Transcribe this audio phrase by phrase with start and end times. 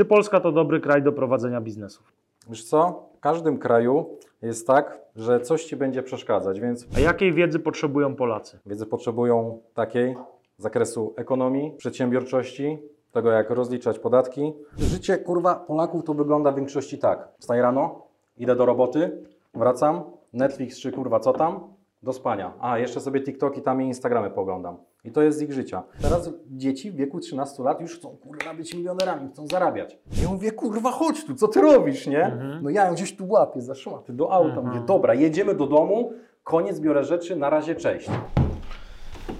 [0.00, 2.12] Czy Polska to dobry kraj do prowadzenia biznesów?
[2.48, 3.08] Wiesz co?
[3.16, 8.16] W każdym kraju jest tak, że coś ci będzie przeszkadzać, więc A jakiej wiedzy potrzebują
[8.16, 8.58] Polacy?
[8.66, 10.16] wiedzy potrzebują takiej
[10.58, 12.78] z zakresu ekonomii, przedsiębiorczości,
[13.12, 14.52] tego jak rozliczać podatki.
[14.78, 17.28] Życie kurwa Polaków to wygląda w większości tak.
[17.38, 18.02] Wstaję rano,
[18.36, 19.24] idę do roboty,
[19.54, 21.60] wracam, Netflix czy kurwa co tam,
[22.02, 22.52] do spania.
[22.60, 24.76] A, jeszcze sobie TikToki tam i Instagramy poglądam.
[25.04, 25.82] I to jest z ich życia.
[26.02, 29.98] Teraz dzieci w wieku 13 lat już chcą kurwa być milionerami, chcą zarabiać.
[30.22, 32.24] Ja mówię, kurwa chodź tu, co ty robisz, nie?
[32.24, 32.62] Mhm.
[32.62, 34.48] No ja ją gdzieś tu łapię za szmaty, do auta.
[34.48, 34.66] Mhm.
[34.66, 36.12] Mówię, dobra, jedziemy do domu,
[36.44, 38.10] koniec, biorę rzeczy, na razie cześć.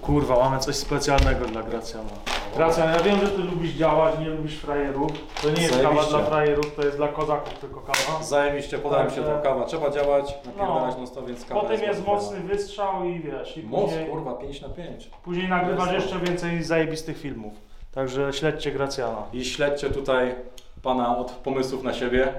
[0.01, 2.09] Kurwa, mamy coś specjalnego dla Gracjana.
[2.55, 5.11] Gracjan, ja wiem, że ty lubisz działać, nie lubisz frajerów.
[5.41, 6.09] To nie jest kawa Zajebiście.
[6.09, 8.23] dla frajerów, to jest dla kozaków tylko kawa.
[8.23, 9.65] Zajebiście, podałem się Także- tą kawa.
[9.65, 11.05] Trzeba działać, napierdalać No.
[11.15, 12.53] non więc kawa Potem jest bardzo mocny fajna.
[12.53, 15.09] wystrzał i wiesz, i Moc, później, kurwa, 5 na 5.
[15.23, 16.05] później nagrywasz Jest.
[16.05, 17.53] jeszcze więcej zajebistych filmów.
[17.91, 19.23] Także śledźcie Gracjana.
[19.33, 20.35] I śledźcie tutaj
[20.81, 22.33] pana od pomysłów na siebie.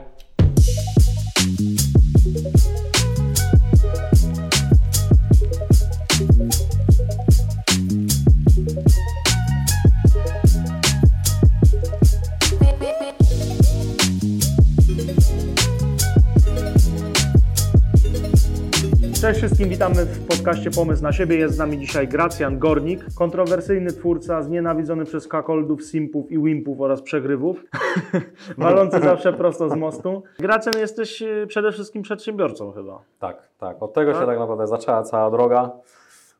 [19.22, 21.36] Cześć wszystkim, witamy w podcaście Pomysł na siebie.
[21.36, 27.02] Jest z nami dzisiaj Gracjan Gornik, kontrowersyjny twórca, znienawidzony przez kakoldów, simpów i wimpów oraz
[27.02, 27.64] przegrywów,
[28.58, 30.22] walący zawsze prosto z mostu.
[30.38, 32.98] Gracjan, jesteś e, przede wszystkim przedsiębiorcą chyba.
[33.18, 33.82] Tak, tak.
[33.82, 34.20] Od tego Tak?
[34.20, 35.70] się tak naprawdę zaczęła cała droga,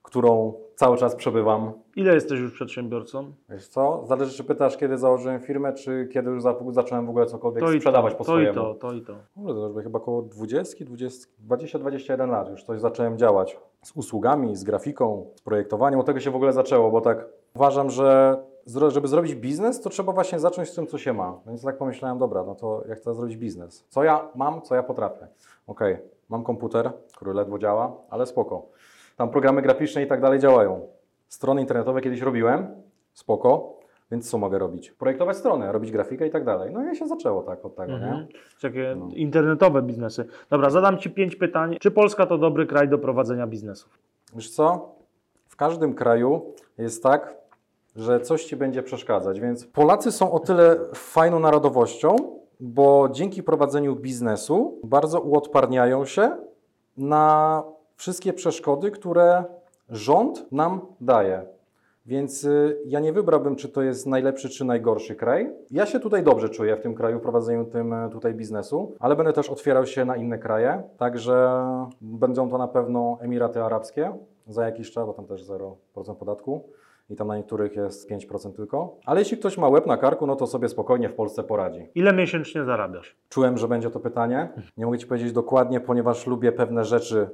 [0.02, 1.72] którą cały czas przebywam.
[1.96, 3.32] Ile jesteś już przedsiębiorcą?
[3.48, 4.02] Wiesz co?
[4.06, 7.72] Zależy, czy pytasz, kiedy założyłem firmę, czy kiedy już za- zacząłem w ogóle cokolwiek To
[7.72, 8.52] sprzedawać to, po to swojemu.
[8.52, 9.14] i to, to i to.
[9.34, 13.58] Kurde, to już chyba około 20, 20, 20-21 lat już coś zacząłem działać.
[13.82, 16.00] Z usługami, z grafiką, z projektowaniem.
[16.00, 18.36] Od tego się w ogóle zaczęło, bo tak uważam, że
[18.88, 21.40] żeby zrobić biznes, to trzeba właśnie zacząć z tym, co się ma.
[21.46, 23.84] Więc tak pomyślałem, dobra, no to ja chcę zrobić biznes.
[23.88, 25.26] Co ja mam, co ja potrafię?
[25.66, 28.66] Okej, mam komputer, który ledwo działa, ale spoko.
[29.22, 30.88] Tam programy graficzne i tak dalej działają.
[31.28, 32.66] Strony internetowe kiedyś robiłem,
[33.12, 33.78] spoko.
[34.10, 34.90] Więc co mogę robić?
[34.90, 36.70] Projektować strony, robić grafikę i tak dalej.
[36.72, 38.04] No i się zaczęło tak od tego, nie?
[38.04, 38.26] Mhm.
[38.62, 39.08] Takie No.
[39.14, 40.24] internetowe biznesy.
[40.50, 41.76] Dobra, zadam Ci pięć pytań.
[41.80, 43.98] Czy Polska to dobry kraj do prowadzenia biznesów?
[44.34, 44.94] Wiesz co?
[45.48, 47.34] W każdym kraju jest tak,
[47.96, 52.16] że coś ci będzie przeszkadzać, więc Polacy są o tyle fajną narodowością,
[52.60, 56.36] bo dzięki prowadzeniu biznesu bardzo uodparniają się
[56.96, 57.62] na
[58.02, 59.44] wszystkie przeszkody, które
[59.88, 61.42] rząd nam daje.
[62.06, 65.52] Więc y, ja nie wybrałbym, czy to jest najlepszy, czy najgorszy kraj.
[65.70, 69.16] Ja się tutaj dobrze czuję w tym kraju, w prowadzeniu tym y, tutaj biznesu, ale
[69.16, 71.64] będę też otwierał się na inne kraje, także
[72.00, 74.12] będą to na pewno Emiraty Arabskie
[74.46, 76.68] za jakiś czas, bo tam też 0% podatku
[77.10, 78.96] i tam na niektórych jest 5% tylko.
[79.06, 81.88] Ale jeśli ktoś ma łeb na karku, no to sobie spokojnie w Polsce poradzi.
[81.94, 83.16] Ile miesięcznie zarabiasz?
[83.28, 84.48] Czułem, że będzie to pytanie.
[84.76, 87.30] Nie mogę Ci powiedzieć dokładnie, ponieważ lubię pewne rzeczy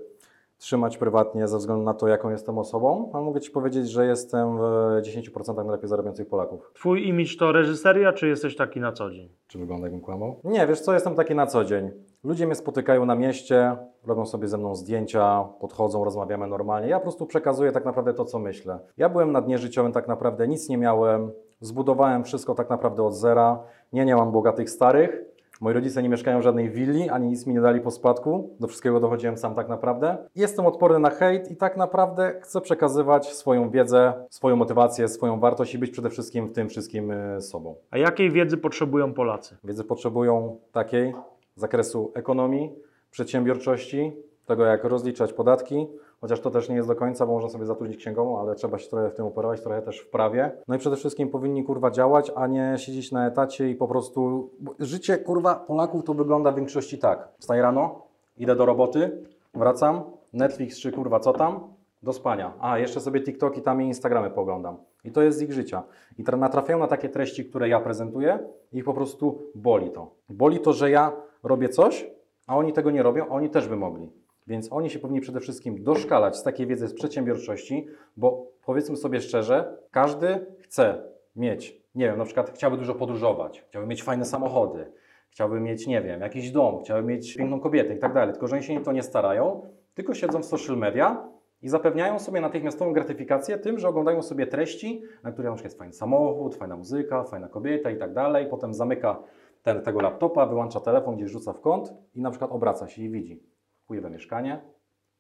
[0.59, 4.59] trzymać prywatnie ze względu na to, jaką jestem osobą, ale mogę Ci powiedzieć, że jestem
[4.59, 4.61] w
[5.03, 6.71] 10% najlepiej zarabiających Polaków.
[6.75, 9.29] Twój imidż to reżyseria, czy jesteś taki na co dzień?
[9.47, 10.41] Czy wygląda jakbym kłamał?
[10.45, 11.91] Nie, wiesz co, jestem taki na co dzień.
[12.25, 13.77] Ludzie mnie spotykają na mieście,
[14.07, 16.89] robią sobie ze mną zdjęcia, podchodzą, rozmawiamy normalnie.
[16.89, 18.79] Ja po prostu przekazuję tak naprawdę to, co myślę.
[18.97, 21.31] Ja byłem na dnie życiowym tak naprawdę, nic nie miałem,
[21.61, 23.63] zbudowałem wszystko tak naprawdę od zera.
[23.93, 25.25] Nie, nie mam bogatych starych.
[25.61, 28.57] Moi rodzice nie mieszkają w żadnej willi, ani nic mi nie dali po spadku.
[28.61, 30.17] Do wszystkiego dochodziłem sam tak naprawdę.
[30.35, 35.75] Jestem odporny na hejt i tak naprawdę chcę przekazywać swoją wiedzę, swoją motywację, swoją wartość
[35.75, 37.75] i być przede wszystkim w tym wszystkim y, sobą.
[37.91, 39.57] A jakiej wiedzy potrzebują Polacy?
[39.65, 41.15] Wiedzy potrzebują takiej
[41.57, 42.73] z zakresu ekonomii,
[43.11, 44.13] przedsiębiorczości,
[44.47, 45.87] tego jak rozliczać podatki,
[46.21, 48.91] chociaż to też nie jest do końca, bo można sobie zatrudnić księgową, ale trzeba się
[48.91, 50.53] trochę w tym operować, trochę też w prawie.
[50.69, 54.51] No i przede wszystkim powinni kurwa działać, a nie siedzieć na etacie i po prostu...
[54.61, 57.29] bo Życie kurwa Polaków to wygląda w większości tak.
[57.39, 58.03] Wstaję rano,
[58.37, 59.23] idę do roboty,
[59.55, 60.03] wracam,
[60.33, 61.61] Netflix czy kurwa co tam,
[62.03, 62.53] do spania.
[62.61, 64.77] A, jeszcze sobie TikToki tam i Instagramy poglądam.
[65.05, 65.83] I to jest z ich życia.
[66.19, 68.39] I tra- natrafiają na takie treści, które ja prezentuję
[68.73, 70.11] i ich po prostu boli to.
[70.29, 71.13] Boli to, że ja
[71.43, 72.11] robię coś,
[72.47, 74.11] a oni tego nie robią, a oni też by mogli.
[74.49, 77.87] Więc oni się powinni przede wszystkim doszkalać z takiej wiedzy z przedsiębiorczości,
[78.17, 81.03] bo powiedzmy sobie szczerze, każdy chce
[81.37, 84.93] mieć, nie wiem, na przykład chciałby dużo podróżować, chciałby mieć fajne samochody,
[85.31, 88.33] chciałby mieć, nie wiem, jakiś dom, chciałby mieć piękną kobietę i tak dalej.
[88.33, 89.63] Tylko, że oni się to nie starają,
[89.95, 91.29] tylko siedzą w social media
[91.63, 95.79] i zapewniają sobie natychmiastową gratyfikację tym, że oglądają sobie treści, na których na przykład jest
[95.79, 98.47] fajny samochód, fajna muzyka, fajna kobieta i tak dalej.
[98.51, 99.23] Potem zamyka
[99.63, 103.11] ten, tego laptopa, wyłącza telefon, gdzieś rzuca w kąt i na przykład obraca się i
[103.11, 103.58] widzi
[103.89, 104.61] chujowe mieszkanie,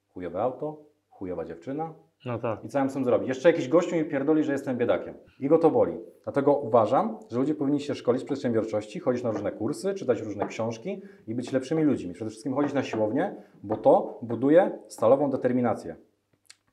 [0.09, 0.77] chujowe auto,
[1.11, 1.95] chujowa dziewczyna,
[2.27, 2.65] No tak.
[2.65, 3.29] I co ja mam z tym zrobić?
[3.29, 5.15] Jeszcze jakiś gościu mi pierdoli, że jestem biedakiem.
[5.41, 5.99] I go to boli.
[6.25, 10.47] Dlatego uważam, że ludzie powinni się szkolić z przedsiębiorczości, chodzić na różne kursy, czytać różne
[10.47, 12.15] książki i być lepszymi ludźmi.
[12.15, 15.97] Przede wszystkim chodzić na siłownię, bo to buduje stalową determinację.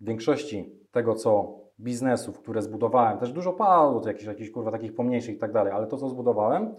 [0.02, 4.96] W większości tego, co biznesów, które zbudowałem, też dużo padło, to jakichś, jakichś kurwa takich
[4.96, 6.76] pomniejszych i tak dalej, ale to, co zbudowałem,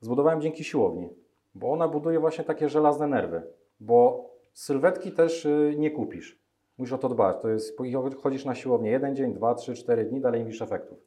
[0.00, 1.08] zbudowałem dzięki siłowni,
[1.54, 3.42] bo ona buduje właśnie takie żelazne nerwy,
[3.80, 6.40] bo sylwetki też y, nie kupisz.
[6.78, 7.36] Musisz o to dbać.
[7.42, 7.76] To jest,
[8.22, 10.98] chodzisz na siłownię jeden dzień, dwa, trzy, cztery dni, dalej nie widzisz efektów.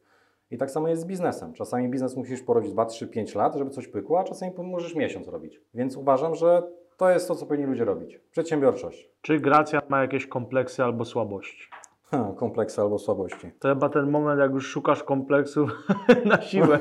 [0.51, 1.54] I tak samo jest z biznesem.
[1.54, 5.28] Czasami biznes musisz porobić 2, 3, 5 lat, żeby coś pykło, a czasami możesz miesiąc
[5.28, 5.62] robić.
[5.74, 6.63] Więc uważam, że
[6.98, 8.19] to jest to, co powinni ludzie robić.
[8.31, 9.10] Przedsiębiorczość.
[9.22, 11.69] Czy Gracjan ma jakieś kompleksy albo słabości?
[12.13, 13.51] Ha, kompleksy albo słabości.
[13.60, 15.88] To chyba ten moment, jak już szukasz kompleksów
[16.25, 16.80] na siłę.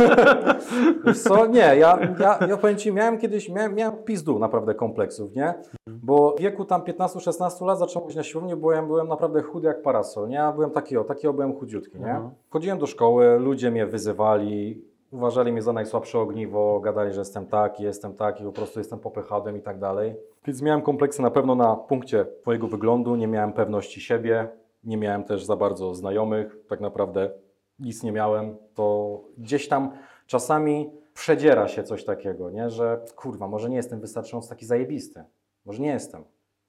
[1.25, 5.55] Co, nie, ja, ja, ja powiem Ci, miałem kiedyś, miałem, miałem pizdu naprawdę kompleksów, nie?
[5.87, 9.69] Bo w wieku tam 15-16 lat zacząłem chodzić na siłownię, bo ja byłem naprawdę chudy
[9.69, 10.37] jak parasol, nie?
[10.37, 12.11] Ja byłem taki o, taki o, byłem chudziutki, nie?
[12.11, 12.31] Mhm.
[12.51, 17.83] Chodziłem do szkoły, ludzie mnie wyzywali, uważali mnie za najsłabsze ogniwo, gadali, że jestem taki,
[17.83, 20.15] jestem taki, po prostu jestem popychadłem i tak dalej.
[20.47, 24.49] Więc miałem kompleksy na pewno na punkcie twojego wyglądu, nie miałem pewności siebie,
[24.85, 27.31] nie miałem też za bardzo znajomych, tak naprawdę
[27.79, 29.91] nic nie miałem, to gdzieś tam
[30.27, 32.71] czasami przedziera się coś takiego, nie?
[32.71, 35.25] że kurwa, może nie jestem wystarczająco taki zajebisty,
[35.65, 36.25] może nie jestem,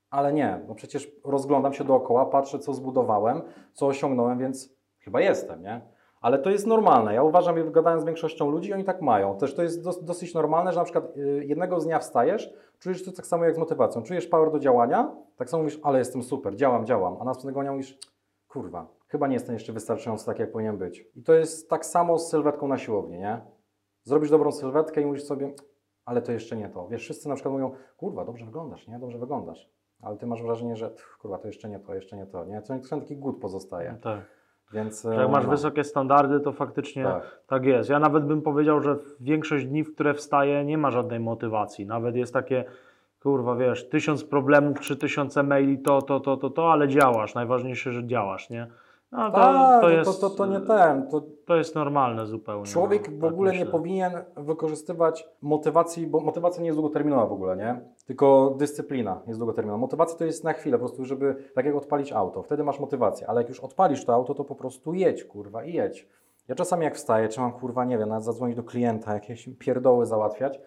[0.10, 3.42] ale nie, no przecież rozglądam się dookoła, patrzę co zbudowałem,
[3.74, 5.82] co osiągnąłem, więc chyba jestem, nie?
[6.24, 7.14] Ale to jest normalne.
[7.14, 9.38] Ja uważam, gadając z większością ludzi, oni tak mają.
[9.38, 13.06] Też to jest dos- dosyć normalne, że na przykład y, jednego z dnia wstajesz, czujesz
[13.06, 14.04] to tak samo jak z motywacją.
[14.04, 17.18] Czujesz power do działania, tak samo mówisz, ale jestem super, działam, działam.
[17.20, 17.98] A następnego dnia mówisz,
[18.48, 21.06] kurwa, chyba nie jestem jeszcze wystarczająco tak, jak powinien być.
[21.16, 23.42] I to jest tak samo z sylwetką na siłowni, nie?
[24.04, 25.54] Zrobisz dobrą sylwetkę i mówisz sobie,
[26.06, 26.88] ale to jeszcze nie to.
[26.88, 29.00] Wiesz, wszyscy na przykład mówią, kurwa, dobrze wyglądasz, nie?
[29.00, 29.70] Dobrze wyglądasz.
[30.02, 30.92] Ale ty masz wrażenie, że
[31.22, 32.62] kurwa, to jeszcze nie to, jeszcze nie to, nie?
[32.62, 33.98] To to taki głód pozostaje.
[34.02, 34.43] tak.
[34.74, 37.40] Więc, Że jak masz no, wysokie standardy, to faktycznie Tak.
[37.48, 37.66] tak.
[37.66, 37.90] jest.
[37.90, 41.86] Ja nawet bym powiedział, że większość dni, w które wstaję, nie ma żadnej motywacji.
[41.86, 42.66] Nawet jest takie,
[43.20, 47.36] kurwa, wiesz, tysiąc problemów, trzy tysiące maili, to, to, to, to, to, ale działasz.
[47.36, 48.68] Najważniejsze, że działasz, nie?
[49.18, 51.08] No, to, Tak, to, to, jest, to, to nie ten.
[51.08, 52.66] To to jest normalne zupełnie.
[52.66, 53.72] człowiek no, w tak ogóle nie myślę.
[53.72, 57.82] powinien wykorzystywać motywacji, bo motywacja nie jest długoterminowa w ogóle, nie?
[58.06, 59.78] Tylko dyscyplina jest długoterminowa.
[59.78, 62.44] Motywacja to jest na chwilę, po prostu, żeby tak jak odpalić auto.
[62.44, 65.74] Wtedy masz motywację, ale jak już odpalisz to auto, to po prostu jedź, kurwa, i
[65.74, 66.08] jedź.
[66.48, 70.06] Ja czasami jak wstaję, czy mam, kurwa, nie wiem, nawet zadzwonić do klienta, jakieś pierdoły
[70.06, 70.60] załatwiać,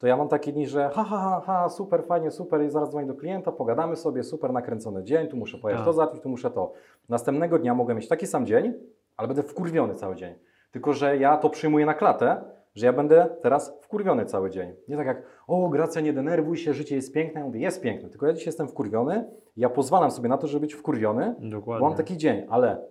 [0.00, 2.90] to ja mam takie dni, że ha, ha, ha, ha, super, fajnie, super, i zaraz
[2.90, 5.86] dzwonię do klienta, pogadamy sobie, super, nakręcony dzień, tu muszę pojechać Tak.
[5.86, 6.72] to załatwić, tu muszę to.
[7.08, 8.74] Następnego dnia mogę mieć taki sam dzień,
[9.16, 10.34] ale będę wkurwiony cały dzień.
[10.70, 12.44] Tylko, że ja to przyjmuję na klatę,
[12.74, 14.74] że ja będę teraz wkurwiony cały dzień.
[14.88, 17.40] Nie tak jak, o Gracja, nie denerwuj się, życie jest piękne.
[17.40, 20.60] Ja mówię, jest piękne, tylko ja dzisiaj jestem wkurwiony, ja pozwalam sobie na to, żeby
[20.60, 21.80] być wkurwiony, Dokładnie.
[21.80, 22.82] bo mam taki dzień, ale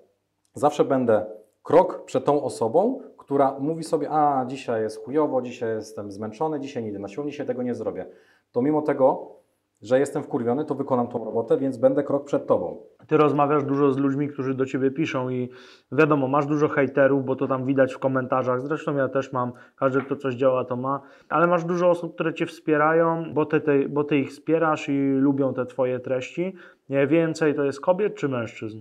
[0.53, 1.25] zawsze będę
[1.63, 6.83] krok przed tą osobą, która mówi sobie, a dzisiaj jest chujowo, dzisiaj jestem zmęczony, dzisiaj
[6.83, 8.05] nie idę na siłownię, dzisiaj tego nie zrobię.
[8.51, 9.35] To mimo tego,
[9.81, 12.77] że jestem wkurwiony, to wykonam tą robotę, więc będę krok przed tobą.
[13.07, 15.49] Ty rozmawiasz dużo z ludźmi, którzy do ciebie piszą i
[15.91, 18.61] wiadomo, masz dużo hejterów, bo to tam widać w komentarzach.
[18.61, 22.33] Zresztą ja też mam, każdy kto coś działa to ma, ale masz dużo osób, które
[22.33, 26.55] cię wspierają, bo ty, ty, bo ty ich wspierasz i lubią te twoje treści.
[26.89, 28.79] Nie więcej to jest kobiet czy mężczyzn?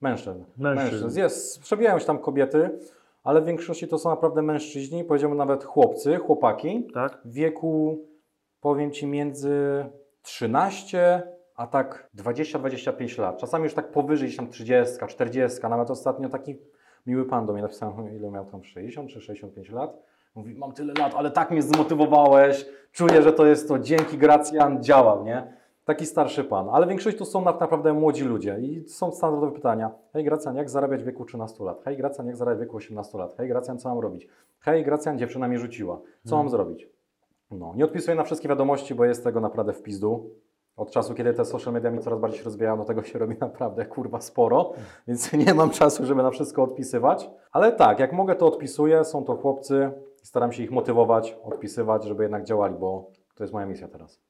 [0.00, 0.44] Mężczyzn.
[0.58, 1.18] Mężczyzn.
[1.18, 2.70] Jest, przebijają się tam kobiety,
[3.22, 7.18] ale w większości to są naprawdę mężczyźni, powiedziałbym nawet chłopcy, chłopaki, Tak?
[7.24, 8.04] w wieku,
[8.60, 9.84] powiem Ci, między
[10.22, 11.22] 13
[11.56, 13.38] a tak 20-25 lat.
[13.38, 16.58] Czasami już tak powyżej, gdzieś tam 30, 40, nawet ostatnio taki
[17.06, 20.02] miły pan do mnie napisał, ile miał tam 60 czy 65 lat.
[20.34, 24.82] Mówi, mam tyle lat, ale tak mnie zmotywowałeś, czuję, że to jest to, dzięki Gracjan,
[24.82, 25.61] działam, nie?
[25.84, 29.90] Taki starszy pan, ale większość to są naprawdę młodzi ludzie i są standardowe pytania.
[30.12, 31.82] Hej Gracjan, jak zarabiać w wieku 13 lat?
[31.84, 33.34] Hej Gracjan, jak zarabiać w wieku 18 lat?
[33.36, 34.28] Hej Gracjan, co mam robić?
[34.60, 36.00] Hej Gracjan, dziewczyna mnie rzuciła.
[36.24, 36.88] Co mam zrobić?
[37.50, 40.30] No, nie odpisuję na wszystkie wiadomości, bo jest tego naprawdę w pizdu.
[40.76, 43.36] Od czasu, kiedy te social media mi coraz bardziej się rozwijają, do tego się robi
[43.40, 44.72] naprawdę kurwa sporo,
[45.08, 47.30] więc nie mam czasu, żeby na wszystko odpisywać.
[47.52, 49.04] Ale tak, jak mogę, to odpisuję.
[49.04, 49.90] Są to chłopcy
[50.22, 54.20] i staram się ich motywować, odpisywać, żeby jednak działali, bo to jest moja misja teraz.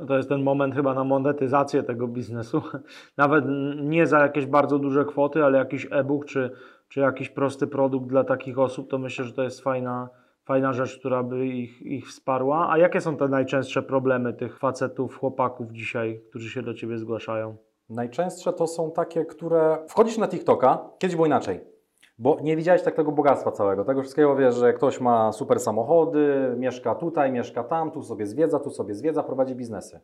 [0.00, 2.62] No to jest ten moment chyba na monetyzację tego biznesu.
[3.16, 3.44] Nawet
[3.76, 6.50] nie za jakieś bardzo duże kwoty, ale jakiś e-book czy,
[6.88, 10.08] czy jakiś prosty produkt dla takich osób, to myślę, że to jest fajna,
[10.44, 12.68] fajna rzecz, która by ich, ich wsparła.
[12.70, 17.56] A jakie są te najczęstsze problemy tych facetów, chłopaków dzisiaj, którzy się do Ciebie zgłaszają?
[17.90, 21.60] Najczęstsze to są takie, które wchodzisz na TikToka, kiedyś było inaczej,
[22.20, 26.54] bo nie widziałeś tak tego bogactwa całego, tego wszystkiego wiesz, że ktoś ma super samochody,
[26.56, 30.00] mieszka tutaj, mieszka tam, tu sobie zwiedza, tu sobie zwiedza, prowadzi biznesy.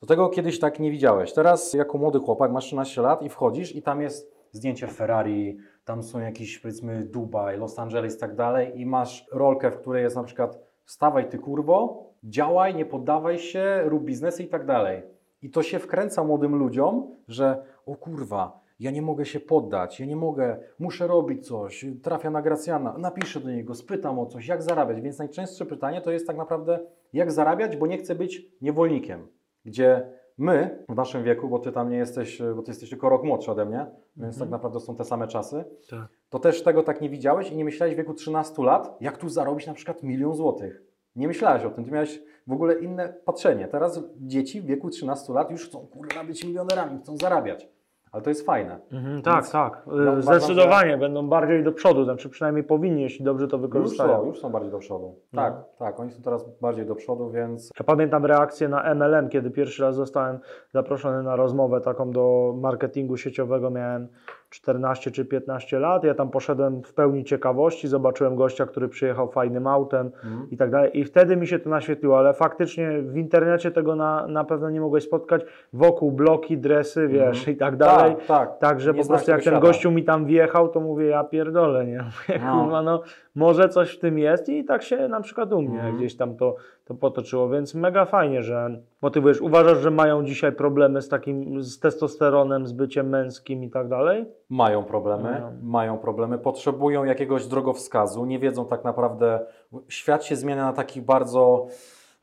[0.00, 1.32] Do tego kiedyś tak nie widziałeś.
[1.32, 6.02] Teraz jako młody chłopak masz 13 lat i wchodzisz i tam jest zdjęcie Ferrari, tam
[6.02, 10.16] są jakieś powiedzmy Dubaj, Los Angeles i tak dalej i masz rolkę, w której jest
[10.16, 15.02] na przykład wstawaj ty kurwo, działaj, nie poddawaj się, rób biznesy i tak dalej.
[15.42, 20.06] I to się wkręca młodym ludziom, że o kurwa, ja nie mogę się poddać, ja
[20.06, 24.62] nie mogę, muszę robić coś, trafia na Gracjana, napiszę do niego, spytam o coś, jak
[24.62, 25.00] zarabiać.
[25.00, 26.78] Więc najczęstsze pytanie to jest tak naprawdę,
[27.12, 29.26] jak zarabiać, bo nie chcę być niewolnikiem.
[29.64, 33.24] Gdzie my w naszym wieku, bo ty tam nie jesteś, bo ty jesteś tylko rok
[33.24, 36.08] młodszy ode mnie, więc tak naprawdę są te same czasy, Tak.
[36.30, 39.28] to też tego tak nie widziałeś i nie myślałeś w wieku 13 lat, jak tu
[39.28, 40.82] zarobić na przykład milion złotych.
[41.16, 43.68] Nie myślałeś o tym, ty miałeś w ogóle inne patrzenie.
[43.68, 47.68] Teraz dzieci w wieku 13 lat już chcą kurwa być milionerami, chcą zarabiać.
[48.12, 48.78] Ale to jest fajne.
[48.92, 49.82] Mhm, tak, Więc tak.
[49.86, 54.20] no, uważam, Zdecydowanie będą bardziej do przodu, znaczy przynajmniej powinni, jeśli dobrze to Już wykorzystają.
[54.20, 55.14] są, już są bardziej do przodu.
[55.32, 55.42] No.
[55.42, 59.50] Tak, tak, oni są teraz bardziej do przodu, więc Ja pamiętam reakcję na MLM, kiedy
[59.50, 60.38] pierwszy raz zostałem
[60.72, 63.70] zaproszony na rozmowę taką do marketingu sieciowego.
[63.70, 64.08] Miałem
[64.50, 66.04] 14 czy 15 lat.
[66.04, 70.50] Ja tam poszedłem w pełni ciekawości, zobaczyłem gościa, który przyjechał fajnym autem Mhm.
[70.50, 70.98] i tak dalej.
[70.98, 74.80] I wtedy mi się to naświetliło, ale faktycznie w internecie tego na, na pewno nie
[74.80, 75.42] mogłeś spotkać.
[75.72, 77.56] Wokół bloki, dresy, wiesz, Mhm.
[77.56, 78.16] i tak dalej.
[78.16, 78.58] tak, tak.
[78.58, 81.98] Także Nie po prostu jak ten gościu mi tam wjechał, to mówię, ja pierdolę, nie?
[82.02, 82.60] Mówię, No.
[82.62, 83.02] Kurwa, no
[83.34, 85.96] może coś w tym jest i tak się na przykład u mnie Mhm.
[85.96, 89.40] gdzieś tam to, to potoczyło, więc mega fajnie, że motywujesz.
[89.40, 94.26] Uważasz, że mają dzisiaj problemy z takim, z testosteronem, z byciem męskim i tak dalej?
[94.50, 95.52] Mają problemy, Mają.
[95.62, 99.40] mają problemy, potrzebują jakiegoś drogowskazu, nie wiedzą tak naprawdę,
[99.88, 101.66] świat się zmienia na taki bardzo,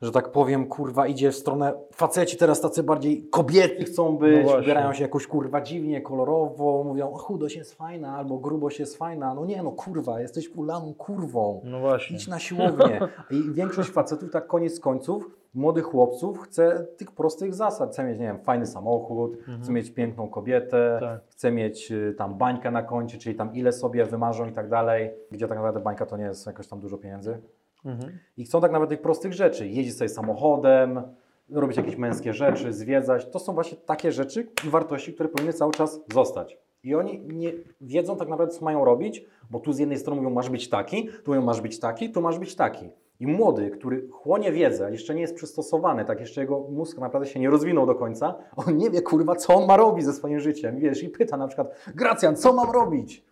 [0.02, 4.42] że tak powiem, kurwa, idzie w stronę, faceci teraz tacy bardziej kobiety chcą No być,
[4.42, 4.60] właśnie.
[4.62, 9.34] ubierają się jakoś kurwa dziwnie, kolorowo, mówią, o, chudość jest fajna, albo grubość jest fajna,
[9.34, 11.60] no nie no kurwa, jesteś ulaną kurwą.
[11.64, 12.16] No właśnie.
[12.16, 13.00] Idź na siłownię.
[13.30, 17.90] I większość facetów, tak koniec końców, młodych chłopców chce tych prostych zasad.
[17.92, 21.18] Chce mieć, nie wiem, fajny samochód, chce mieć piękną kobietę, Mhm.
[21.18, 21.28] Tak.
[21.30, 25.10] chce mieć y, tam bańkę na koncie, czyli tam ile sobie wymarzą i tak dalej,
[25.30, 27.38] gdzie tak naprawdę bańka to nie jest jakoś tam dużo pieniędzy.
[27.84, 28.18] Mhm.
[28.36, 29.68] I chcą tak naprawdę tych prostych rzeczy.
[29.68, 31.02] Jeździć sobie samochodem,
[31.50, 33.30] robić jakieś męskie rzeczy, zwiedzać.
[33.30, 36.58] To są właśnie takie rzeczy i wartości, które powinny cały czas zostać.
[36.82, 40.34] I oni nie wiedzą tak naprawdę, co mają robić, bo tu z jednej strony mówią,
[40.34, 42.90] masz być taki, tu mówią, masz być taki, tu masz być taki.
[43.20, 47.40] I młody, który chłonie wiedzę, jeszcze nie jest przystosowany, tak jeszcze jego mózg naprawdę się
[47.40, 50.78] nie rozwinął do końca, on nie wie, kurwa, co on ma robić ze swoim życiem.
[50.78, 53.24] Wiesz, i pyta na przykład, Gracjan, co mam robić?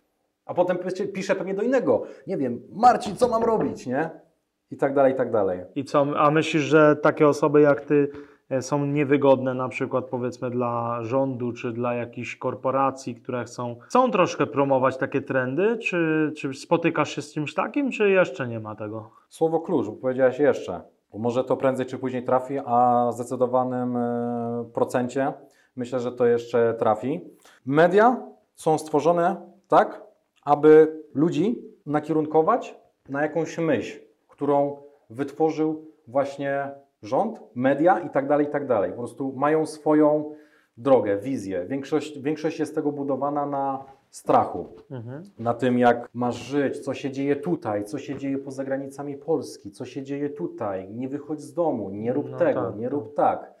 [0.45, 0.77] A potem
[1.13, 4.09] pisze pewnie do innego, nie wiem, Marcin, co mam robić, nie?
[4.71, 5.59] I tak dalej, i tak dalej.
[5.75, 8.11] I co, a myślisz, że takie osoby jak ty
[8.49, 14.11] e, są niewygodne na przykład powiedzmy dla rządu czy dla jakichś korporacji, które chcą, chcą
[14.11, 15.77] troszkę promować takie trendy?
[15.77, 19.09] Czy, czy spotykasz się z czymś takim, czy jeszcze nie ma tego?
[19.29, 20.81] Słowo klucz, bo powiedziałeś jeszcze.
[21.11, 25.33] Bo może to prędzej czy później trafi, a w zdecydowanym e, procencie
[25.75, 27.21] myślę, że to jeszcze trafi.
[27.65, 28.17] Media
[28.55, 29.35] są stworzone
[29.67, 30.01] tak,
[30.43, 32.75] aby ludzi nakierunkować
[33.09, 34.06] na jakąś myśl,
[34.37, 34.77] którą
[35.09, 38.91] wytworzył właśnie rząd, media i tak dalej, i tak dalej.
[38.91, 40.35] Po prostu mają swoją
[40.77, 41.65] drogę, wizję.
[41.65, 45.23] Większość, większość jest tego budowana na strachu Mhm.
[45.39, 49.71] na tym, jak masz żyć, co się dzieje tutaj, co się dzieje poza granicami Polski,
[49.71, 50.89] co się dzieje tutaj.
[50.93, 52.89] Nie wychodź z domu, nie rób No tego, tak, nie no.
[52.89, 53.53] rób tak.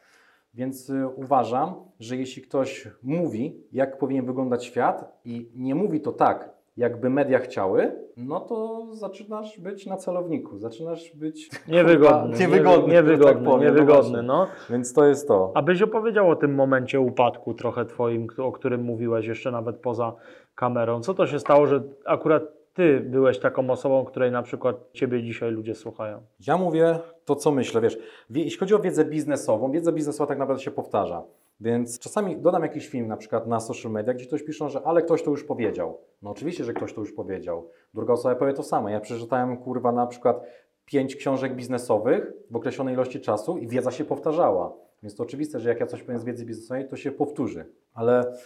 [0.53, 6.11] Więc y, uważam, że jeśli ktoś mówi, jak powinien wyglądać świat i nie mówi to
[6.11, 13.33] tak, jakby media chciały, no to zaczynasz być na celowniku, zaczynasz być Niewygodny, niewygodny, niewygodny,
[13.33, 14.21] tak powiem, niewygodny, właśnie.
[14.21, 14.47] no.
[14.69, 15.51] Więc to jest to.
[15.55, 20.13] Abyś opowiedział o tym momencie upadku trochę twoim, o którym mówiłeś jeszcze nawet poza
[20.55, 21.01] kamerą.
[21.01, 22.43] Co to się stało, że akurat
[22.73, 26.21] ty byłeś taką osobą, której na przykład ciebie dzisiaj ludzie słuchają?
[26.47, 27.81] Ja mówię to, co myślę.
[27.81, 27.97] Wiesz,
[28.29, 31.23] wie- jeśli chodzi o wiedzę biznesową, wiedza biznesowa tak naprawdę się powtarza.
[31.59, 35.01] Więc czasami dodam jakiś film na przykład na social media, gdzie ktoś pisze, że ale
[35.01, 35.97] ktoś to już powiedział.
[36.21, 37.69] No oczywiście, że ktoś to już powiedział.
[37.93, 38.89] Druga osoba powie to samo.
[38.89, 40.43] Ja przeczytałem kurwa na przykład
[40.85, 44.73] pięć książek biznesowych w określonej ilości czasu i wiedza się powtarzała.
[45.03, 47.65] Więc to oczywiste, że jak ja coś powiem z wiedzy biznesowej, to się powtórzy.
[47.93, 48.37] Ale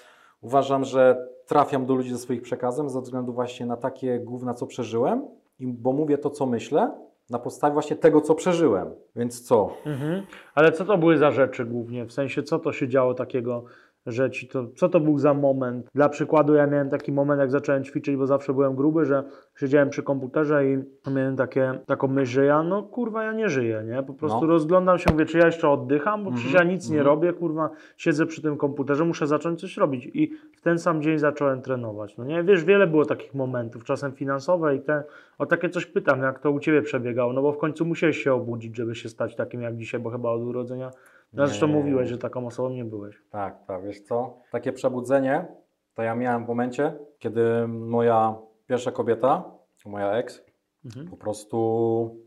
[0.41, 4.67] uważam, że trafiam do ludzi ze swoich przekazem ze względu właśnie na takie gówna, co
[4.67, 5.27] przeżyłem,
[5.59, 6.91] bo mówię to, co myślę,
[7.31, 8.89] na podstawie właśnie tego, co przeżyłem.
[9.15, 9.77] Więc co?
[9.85, 10.23] Mhm.
[10.55, 12.05] Ale co to były za rzeczy głównie?
[12.05, 13.63] W sensie, co to się działo takiego,
[14.05, 15.87] że ci to, co to był za moment?
[15.95, 19.23] Dla przykładu, ja miałem taki moment, jak zacząłem ćwiczyć, bo zawsze byłem gruby, że
[19.59, 23.83] siedziałem przy komputerze i miałem takie, taką myśl, że ja, no kurwa, ja nie żyję,
[23.87, 24.03] nie?
[24.03, 24.47] Po prostu No.
[24.47, 27.15] rozglądam się, mówię, czy ja jeszcze oddycham, bo przecież ja Mhm, nic nie mhm.
[27.15, 30.09] robię, kurwa, siedzę przy tym komputerze, muszę zacząć coś robić.
[30.13, 32.43] I w ten sam dzień zacząłem trenować, no nie?
[32.43, 35.03] Wiesz, wiele było takich momentów, czasem finansowe i te,
[35.37, 38.33] o takie coś pytam, jak to u Ciebie przebiegało, no bo w końcu musiałeś się
[38.33, 40.91] obudzić, żeby się stać takim jak dzisiaj, bo chyba od urodzenia,
[41.33, 41.73] zresztą Nie.
[41.73, 43.23] mówiłeś, że taką osobą nie byłeś.
[43.29, 44.37] Tak, tak, wiesz co?
[44.51, 45.45] Takie przebudzenie
[45.93, 48.35] to ja miałem w momencie, kiedy moja
[48.67, 49.51] pierwsza kobieta,
[49.85, 50.43] moja ex,
[50.85, 51.07] Mhm.
[51.07, 52.17] po prostu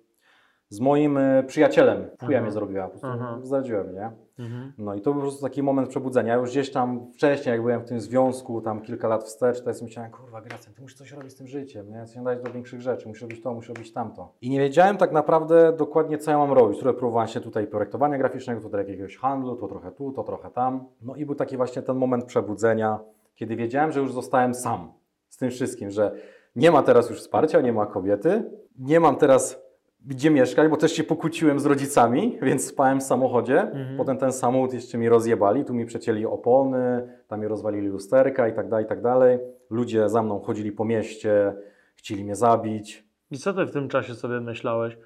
[0.75, 2.41] z moim e, przyjacielem Aha.
[2.41, 4.11] mnie zrobiła, po prostu zdradziłem, nie?
[4.39, 4.73] Mhm.
[4.79, 6.35] No i to był po prostu taki moment przebudzenia.
[6.35, 9.75] Już gdzieś tam wcześniej, jak byłem w tym związku, tam kilka lat wstecz, to ja
[9.75, 12.07] sobie myślałem, kurwa Gracjan, ty musisz coś robić z tym życiem, nie?
[12.15, 14.33] Sięgać do większych rzeczy, musisz robić to, musisz robić tamto.
[14.41, 16.77] I nie wiedziałem tak naprawdę dokładnie, co ja mam robić.
[16.77, 20.85] Które próbowałem się tutaj projektowania graficznego, tutaj jakiegoś handlu, to trochę tu, to trochę tam.
[21.03, 23.01] No i był taki właśnie ten moment przebudzenia,
[23.35, 24.93] kiedy wiedziałem, że już zostałem sam
[25.29, 26.15] z tym wszystkim, że
[26.57, 29.64] nie ma teraz już wsparcia, nie ma kobiety, nie mam teraz
[30.07, 33.61] gdzie mieszkać, bo też się pokłóciłem z rodzicami, więc spałem w samochodzie.
[33.61, 33.97] Mhm.
[33.97, 38.53] Potem ten samochód jeszcze mi rozjebali, tu mi przecięli opony, tam mi rozwalili lusterka i
[38.53, 39.39] tak dalej, i tak dalej.
[39.71, 41.55] Ludzie za mną chodzili po mieście,
[41.95, 43.05] chcieli mnie zabić.
[43.31, 44.99] I co ty w tym czasie sobie myślałeś?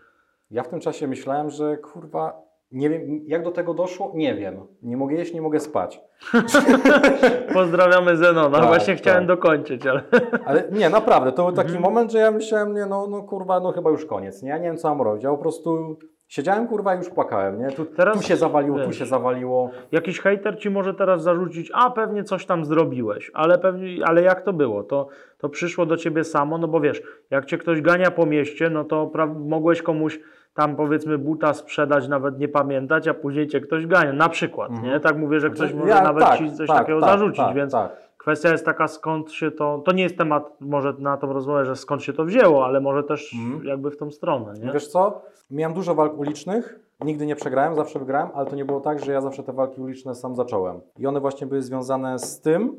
[0.51, 4.61] Ja w tym czasie myślałem, że kurwa, nie wiem, jak do tego doszło, nie wiem.
[4.83, 6.01] Nie mogę jeść, nie mogę spać.
[7.55, 8.59] Pozdrawiamy Zenona.
[8.59, 9.29] Tak, Właśnie chciałem tak.
[9.29, 10.03] dokończyć, ale...
[10.47, 11.85] Ale nie, naprawdę, to był taki Mhm.
[11.85, 14.49] moment, że ja myślałem, nie, no, no kurwa, no chyba już koniec, nie?
[14.49, 15.25] Ja nie wiem, co mam robić.
[15.25, 15.97] Ja po prostu
[16.29, 17.71] siedziałem, kurwa, i już płakałem, nie?
[17.71, 19.71] Tu, Teraz, tu się zawaliło, tu wiesz, się zawaliło.
[19.93, 24.43] Jakiś hejter ci może teraz zarzucić, a pewnie coś tam zrobiłeś, ale pewnie, ale jak
[24.45, 24.83] to było?
[24.85, 25.09] To,
[25.39, 28.85] to przyszło do ciebie samo, no bo wiesz, jak cię ktoś gania po mieście, no
[28.85, 30.21] to pra- mogłeś komuś
[30.59, 34.89] tam powiedzmy buta sprzedać, nawet nie pamiętać, a później cię ktoś gania, na przykład, Mhm.
[34.93, 35.01] nie?
[35.01, 37.55] Tak mówię, że ktoś Ja- może nawet tak, ci coś tak, takiego tak, zarzucić, tak,
[37.57, 37.97] więc Tak.
[38.17, 41.77] kwestia jest taka, skąd się to, to nie jest temat może na tą rozmowę, że
[41.77, 43.65] skąd się to wzięło, ale może też Mhm.
[43.65, 44.73] jakby w tą stronę, nie?
[44.73, 45.23] Wiesz co?
[45.51, 49.13] Miałem dużo walk ulicznych, nigdy nie przegrałem, zawsze wygrałem, ale to nie było tak, że
[49.13, 50.81] ja zawsze te walki uliczne sam zacząłem.
[50.99, 52.77] I one właśnie były związane z tym,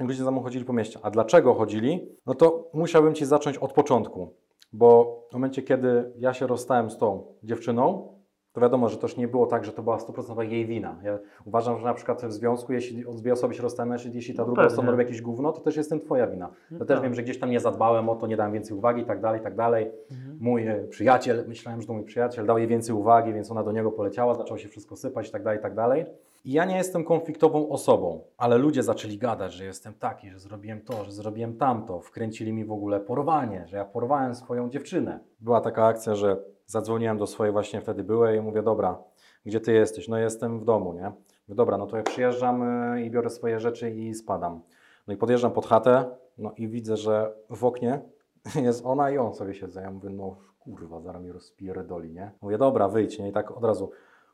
[0.00, 0.98] jak ludzie za mną chodzili po mieście.
[1.02, 2.08] A dlaczego chodzili?
[2.26, 4.34] No to musiałbym Ci zacząć od początku,
[4.72, 8.08] bo w momencie, kiedy ja się rozstałem z tą dziewczyną,
[8.52, 10.96] to wiadomo, że też nie było tak, że to była 100% jej wina.
[11.02, 14.46] Ja uważam, że na przykład w związku, jeśli dwie osoby się rozstają, jeśli, ta No
[14.46, 16.50] druga osoba robi jakieś gówno, to też jest tym Twoja wina.
[16.70, 17.04] No Ja też tak.
[17.04, 19.40] wiem, że gdzieś tam nie zadbałem o to, nie dałem więcej uwagi i tak dalej,
[19.40, 20.38] tak dalej Mhm.
[20.40, 23.72] mój e, przyjaciel, myślałem, że to mój przyjaciel, dał jej więcej uwagi, więc ona do
[23.72, 26.06] niego poleciała, zaczęło się wszystko sypać i tak dalej, i tak dalej.
[26.44, 30.80] I ja nie jestem konfliktową osobą, ale ludzie zaczęli gadać, że jestem taki, że zrobiłem
[30.80, 32.00] to, że zrobiłem tamto.
[32.00, 35.20] Wkręcili mi w ogóle porwanie, że ja porwałem swoją dziewczynę.
[35.40, 38.98] Była taka akcja, że zadzwoniłem do swojej właśnie wtedy byłej i mówię, dobra,
[39.46, 40.08] gdzie ty jesteś?
[40.08, 41.12] No jestem w domu, nie?
[41.48, 44.60] Mówię, dobra, no to ja przyjeżdżam e, i biorę swoje rzeczy i spadam.
[45.06, 46.04] No i podjeżdżam pod chatę,
[46.38, 48.00] no i widzę, że w oknie
[48.66, 49.80] jest ona i on sobie siedzą.
[49.80, 52.30] Ja mówię, no kurwa, zaraz mi rozpierdoli, nie?
[52.40, 53.28] Mówię, dobra, wyjdź, nie?
[53.28, 53.90] I tak od razu,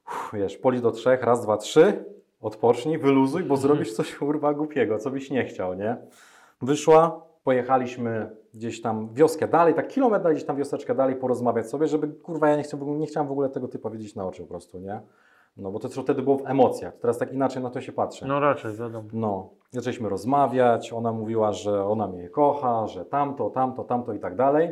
[0.09, 2.05] uff, wiesz, policz do trzech, raz, dwa, trzy,
[2.41, 5.97] odpocznij, wyluzuj, bo zrobisz coś, kurwa, głupiego, co byś nie chciał, nie?
[6.63, 12.09] Wyszła, pojechaliśmy gdzieś tam wioskę dalej, tak kilometr gdzieś tam wioseczkę dalej, porozmawiać sobie, żeby,
[12.09, 14.79] kurwa, ja nie, chcę, nie chciałem w ogóle tego typa widzieć na oczy po prostu,
[14.79, 15.01] nie?
[15.57, 18.27] No bo to co wtedy było w emocjach, teraz tak inaczej na to się patrzy.
[18.27, 19.09] No raczej, wiadomo.
[19.13, 24.37] No, zaczęliśmy rozmawiać, ona mówiła, że ona mnie kocha, że tamto, tamto, tamto i tak
[24.37, 24.71] dalej.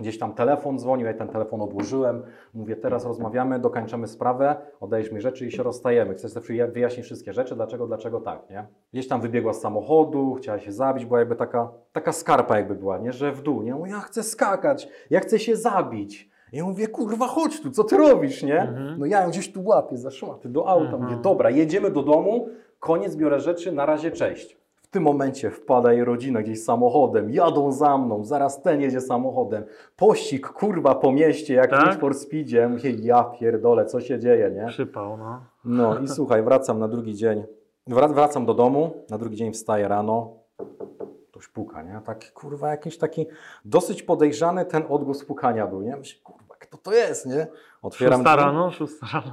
[0.00, 2.22] Gdzieś tam telefon dzwonił, ja ten telefon odłożyłem.
[2.54, 6.14] Mówię, teraz rozmawiamy, dokończymy sprawę, oddajesz mi rzeczy i się rozstajemy.
[6.14, 8.66] Chcesz sobie wyjaśnić wszystkie rzeczy, dlaczego, dlaczego tak, nie?
[8.92, 12.98] Gdzieś tam wybiegła z samochodu, chciała się zabić, była jakby taka, taka skarpa jakby była,
[12.98, 13.12] nie?
[13.12, 13.74] Że w dół, nie?
[13.74, 16.30] Mówię, ja chcę skakać, ja chcę się zabić.
[16.52, 18.60] Ja mówię, kurwa, chodź tu, co ty robisz, nie?
[18.60, 18.98] Mhm.
[18.98, 20.84] No ja ją gdzieś tu łapię za szmaty do auta.
[20.84, 21.02] Mhm.
[21.02, 22.48] Mówię, dobra, jedziemy do domu,
[22.80, 24.59] koniec, biorę rzeczy, na razie cześć.
[24.90, 29.64] W tym momencie wpada jej rodzina gdzieś samochodem, jadą za mną, zaraz ten jedzie samochodem.
[29.96, 31.86] Pościg, kurwa, po mieście, jak Tak?
[31.86, 32.68] Need for Speedzie.
[32.68, 34.66] Mówię, ja pierdolę, co się dzieje, nie?
[34.66, 35.40] Przypał, no.
[35.64, 37.44] No i słuchaj, wracam na drugi dzień,
[37.88, 40.34] wra- wracam do domu, na drugi dzień wstaję rano,
[41.30, 42.00] ktoś puka, nie?
[42.04, 43.26] Tak, kurwa, jakiś taki
[43.64, 45.96] dosyć podejrzany ten odgłos pukania był, nie?
[45.96, 47.46] Myślę, kurwa, kto to jest, nie?
[47.82, 48.44] Otwieram Szósta drzwi.
[48.46, 49.32] rano, szósta rano.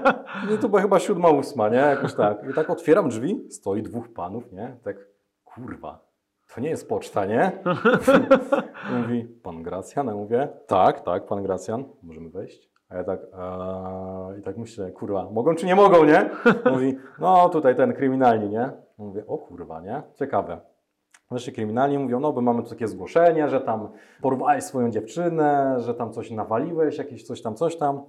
[0.50, 1.76] No to była chyba siódma, ósma, nie?
[1.76, 2.50] Jakoś tak.
[2.50, 4.76] I tak otwieram drzwi, stoi dwóch panów, nie?
[4.84, 4.96] Tak,
[5.44, 5.98] kurwa,
[6.54, 7.52] to nie jest poczta, nie?
[9.02, 10.06] Mówi, pan Gracjan?
[10.06, 12.70] Ja mówię, tak, tak, pan Gracjan, możemy wejść?
[12.88, 16.30] A ja tak, eee, i tak myślę, kurwa, mogą czy nie mogą, nie?
[16.70, 18.70] Mówi, no tutaj ten kryminalni, nie?
[18.98, 20.02] Mówię, o kurwa, nie?
[20.14, 20.60] Ciekawe.
[21.32, 23.88] Wreszcie kryminalni mówią, no bo mamy tu takie zgłoszenie, że tam
[24.20, 28.02] porwałeś swoją dziewczynę, że tam coś nawaliłeś, jakieś coś tam, coś tam.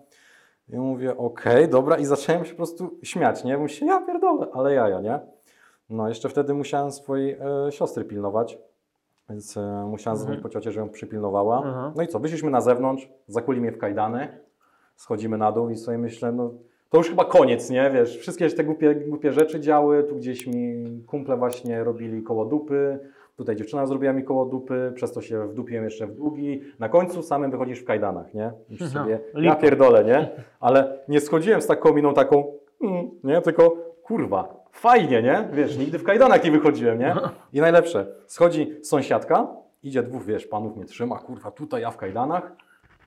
[0.69, 1.97] I mówię, okej, dobra.
[1.97, 3.57] I zacząłem się po prostu śmiać, nie?
[3.57, 5.19] Myślę, ja pierdolę, ale jaja, nie?
[5.89, 8.57] No, jeszcze wtedy musiałem swojej e, siostry pilnować,
[9.29, 11.57] więc e, musiałem dzwonić po ciocie, że ją przypilnowała.
[11.57, 11.93] Mhm.
[11.95, 14.38] No i co, wyszliśmy na zewnątrz, zakuli mnie w kajdany,
[14.95, 16.51] schodzimy na dół i sobie myślę, no
[16.93, 17.91] to już chyba koniec, nie?
[17.93, 22.99] Wiesz, wszystkie te głupie, głupie rzeczy działy, tu gdzieś mi kumple właśnie robili koło dupy,
[23.36, 26.62] tutaj dziewczyna zrobiła mi koło dupy, przez to się wdupiłem jeszcze w długi.
[26.79, 28.51] Na końcu samym wychodzisz w kajdanach, nie?
[28.69, 30.29] Myślisz No, sobie, ja pierdolę, nie?
[30.60, 32.43] Ale nie schodziłem z taką miną taką,
[32.82, 33.41] mm, nie?
[33.41, 35.47] Tylko kurwa, fajnie, nie?
[35.53, 37.15] Wiesz, nigdy w kajdanach nie wychodziłem, nie?
[37.53, 39.47] I najlepsze, schodzi sąsiadka,
[39.84, 42.51] idzie dwóch, wiesz, panów mnie trzyma, kurwa, tutaj ja w kajdanach,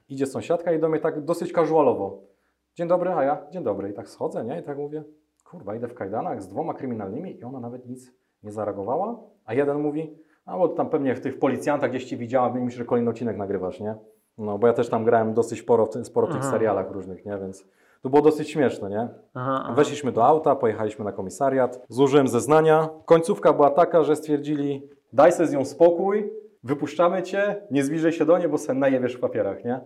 [0.09, 2.36] idzie sąsiadka i do mnie tak dosyć casualowo.
[2.77, 3.91] Dzień dobry, a ja, dzień dobry.
[3.91, 4.61] I tak schodzę, nie?
[4.61, 5.05] I tak mówię,
[5.45, 8.13] kurwa, idę w kajdanach z dwoma kryminalnymi i ona nawet nic
[8.43, 12.61] nie zareagowała, a jeden mówi, a bo tam pewnie w tych policjantach gdzieś Cię widziałam,
[12.65, 13.95] myślę, że kolejny odcinek nagrywasz, nie?
[14.39, 16.51] No, bo ja też tam grałem dosyć sporo, w sporo w tych Aha.
[16.51, 17.39] serialach różnych, nie?
[17.39, 17.65] Więc
[18.03, 19.09] to było dosyć śmieszne, nie?
[19.35, 19.75] Aha, aha.
[19.75, 22.89] Weszliśmy do auta, pojechaliśmy na komisariat, złożyłem zeznania.
[23.05, 26.31] Końcówka była taka, że stwierdzili, daj sobie z nią spokój,
[26.63, 29.81] wypuszczamy cię, nie zbliżaj się do niej, bo sen najebiesz w papierach, nie?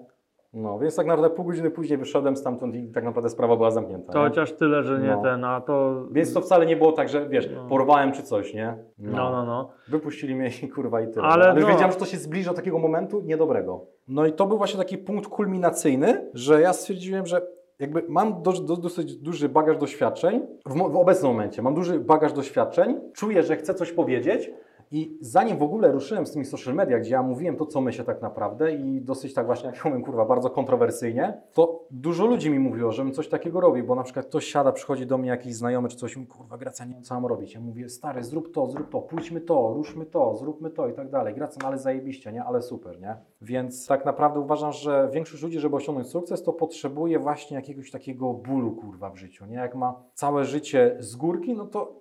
[0.52, 4.12] No, więc tak naprawdę pół godziny później wyszedłem stamtąd i tak naprawdę sprawa była zamknięta.
[4.12, 4.28] To nie?
[4.28, 5.22] chociaż tyle, że nie No.
[5.22, 6.04] ten, a to...
[6.10, 7.68] Więc to wcale nie było tak, że wiesz, No.
[7.68, 8.76] porwałem czy coś, nie?
[8.98, 9.70] No, no, no.
[9.88, 11.22] Wypuścili mnie i kurwa i tyle.
[11.26, 11.68] Ale Ale, już no.
[11.72, 13.86] wiedziałem, że to się zbliża do takiego momentu niedobrego.
[14.08, 17.42] No i to był właśnie taki punkt kulminacyjny, że ja stwierdziłem, że
[17.78, 22.32] jakby mam do, do, dosyć duży bagaż doświadczeń, w, w obecnym momencie mam duży bagaż
[22.32, 24.50] doświadczeń, czuję, że chcę coś powiedzieć
[24.90, 28.04] i zanim w ogóle ruszyłem z tymi social media, gdzie ja mówiłem to, co myślę
[28.04, 32.50] tak naprawdę i dosyć tak właśnie, jak ja mówię, kurwa, bardzo kontrowersyjnie, to dużo ludzi
[32.50, 35.54] mi mówiło, żebym coś takiego robił, bo na przykład ktoś siada, przychodzi do mnie jakiś
[35.54, 37.54] znajomy czy coś mówi, kurwa, Graca, nie wiem, co mam robić.
[37.54, 41.10] Ja mówię, stary, zrób to, zrób to, pójdźmy to, ruszmy to, zróbmy to i tak
[41.10, 41.34] dalej.
[41.34, 42.44] Graca, no ale zajebiście, nie?
[42.44, 43.16] Ale super, nie?
[43.42, 48.32] Więc tak naprawdę uważam, że większość ludzi, żeby osiągnąć sukces, to potrzebuje właśnie jakiegoś takiego
[48.32, 49.56] bólu, kurwa, w życiu, nie?
[49.56, 52.00] Jak ma całe życie z górki, no to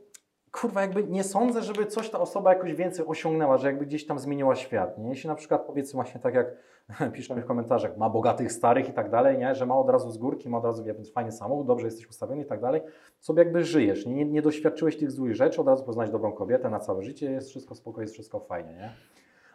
[0.51, 4.19] kurwa, jakby nie sądzę, żeby coś ta osoba jakoś więcej osiągnęła, że jakby gdzieś tam
[4.19, 4.97] zmieniła świat.
[4.97, 5.09] Nie?
[5.09, 6.47] Jeśli na przykład powiedzmy właśnie tak jak
[7.13, 9.55] piszemy w komentarzach, ma bogatych starych i tak dalej, nie?
[9.55, 12.41] że ma od razu z górki, ma od razu jakby fajny samochód, dobrze jesteś ustawiony
[12.41, 12.81] i tak dalej,
[13.19, 16.79] sobie jakby żyjesz, nie, nie, doświadczyłeś tych złych rzeczy, od razu poznać dobrą kobietę na
[16.79, 18.89] całe życie, jest wszystko spoko, jest wszystko fajnie, nie?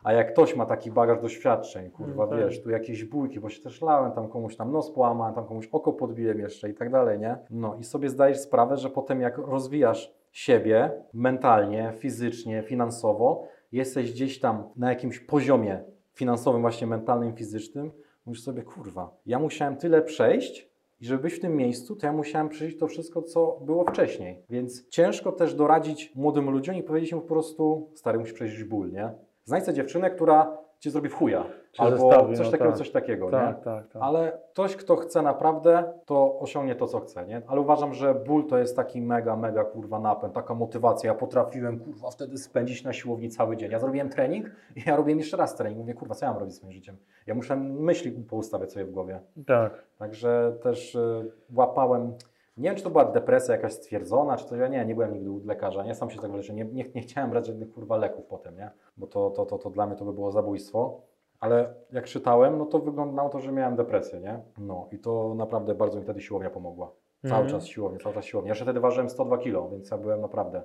[0.05, 3.63] A jak ktoś ma taki bagaż doświadczeń, kurwa, Mm, wiesz, tu jakieś bójki, bo się
[3.63, 7.19] też lałem, tam komuś tam nos połamałem, tam komuś oko podbiłem jeszcze i tak dalej,
[7.19, 7.37] nie?
[7.51, 14.41] No i sobie zdajesz sprawę, że potem jak rozwijasz siebie mentalnie, fizycznie, finansowo, jesteś gdzieś
[14.41, 17.91] tam na jakimś poziomie finansowym, właśnie mentalnym, fizycznym,
[18.27, 20.69] mówisz sobie, kurwa, ja musiałem tyle przejść,
[21.01, 24.43] i żeby być w tym miejscu, to ja musiałem przejść to wszystko, co było wcześniej.
[24.51, 28.93] Więc ciężko też doradzić młodym ludziom i powiedzieć im po prostu, stary, musisz przejść ból,
[28.93, 29.11] nie?
[29.45, 31.47] Znajdź dziewczynę, która cię zrobi w chuja.
[31.79, 32.79] Albo coś no takiego, tak.
[32.79, 33.31] coś takiego, nie?
[33.31, 34.03] Tak, tak, tak.
[34.03, 37.43] Ale ktoś, kto chce naprawdę, to osiągnie to, co chce, nie?
[37.47, 41.13] Ale uważam, że ból to jest taki mega, mega, kurwa, napęd, taka motywacja.
[41.13, 43.71] Ja potrafiłem, kurwa, wtedy spędzić na siłowni cały dzień.
[43.71, 45.79] Ja zrobiłem trening i ja robiłem jeszcze raz trening.
[45.81, 46.97] Mówię, kurwa, co ja mam robić z swoim życiem?
[47.27, 49.21] Ja muszę myśli poustawiać sobie w głowie.
[49.47, 49.85] tak.
[49.99, 52.15] Także też y, łapałem,
[52.57, 55.31] nie wiem, czy to była depresja jakaś stwierdzona, czy to ja nie, nie byłem nigdy
[55.31, 58.27] u lekarza, nie, sam się tego leczę, nie, nie, nie chciałem brać żadnych kurwa leków
[58.27, 61.01] potem, nie, bo to, to, to, to dla mnie to by było zabójstwo.
[61.45, 64.39] Ale jak czytałem, no to wyglądało to, że miałem depresję, nie?
[64.59, 66.91] No i to naprawdę bardzo mi wtedy siłownia pomogła.
[67.23, 67.51] Cały Mhm.
[67.61, 68.51] czas siłownia, cały czas siłownia.
[68.51, 70.63] Jeszcze wtedy ważyłem 102 kg, więc ja byłem naprawdę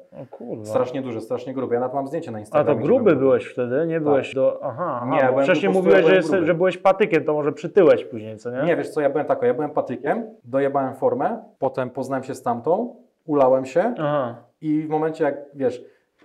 [0.64, 1.74] strasznie duży, strasznie gruby.
[1.74, 2.76] Ja nawet mam zdjęcie na A Instagramie.
[2.76, 4.60] to gdzie gruby byłeś wtedy, nie byłeś do...
[4.64, 7.52] Aha, Nie, aha bo byłem wcześniej mówiłeś, ja że, jest, że byłeś patykiem, to może
[7.52, 8.64] przytyłeś później, co nie?
[8.64, 12.42] Nie, wiesz co, ja byłem tak, ja byłem patykiem, dojebałem formę, potem poznałem się z
[12.42, 14.36] tamtą, ulałem się Aha.
[14.62, 15.84] i w momencie jak, wiesz,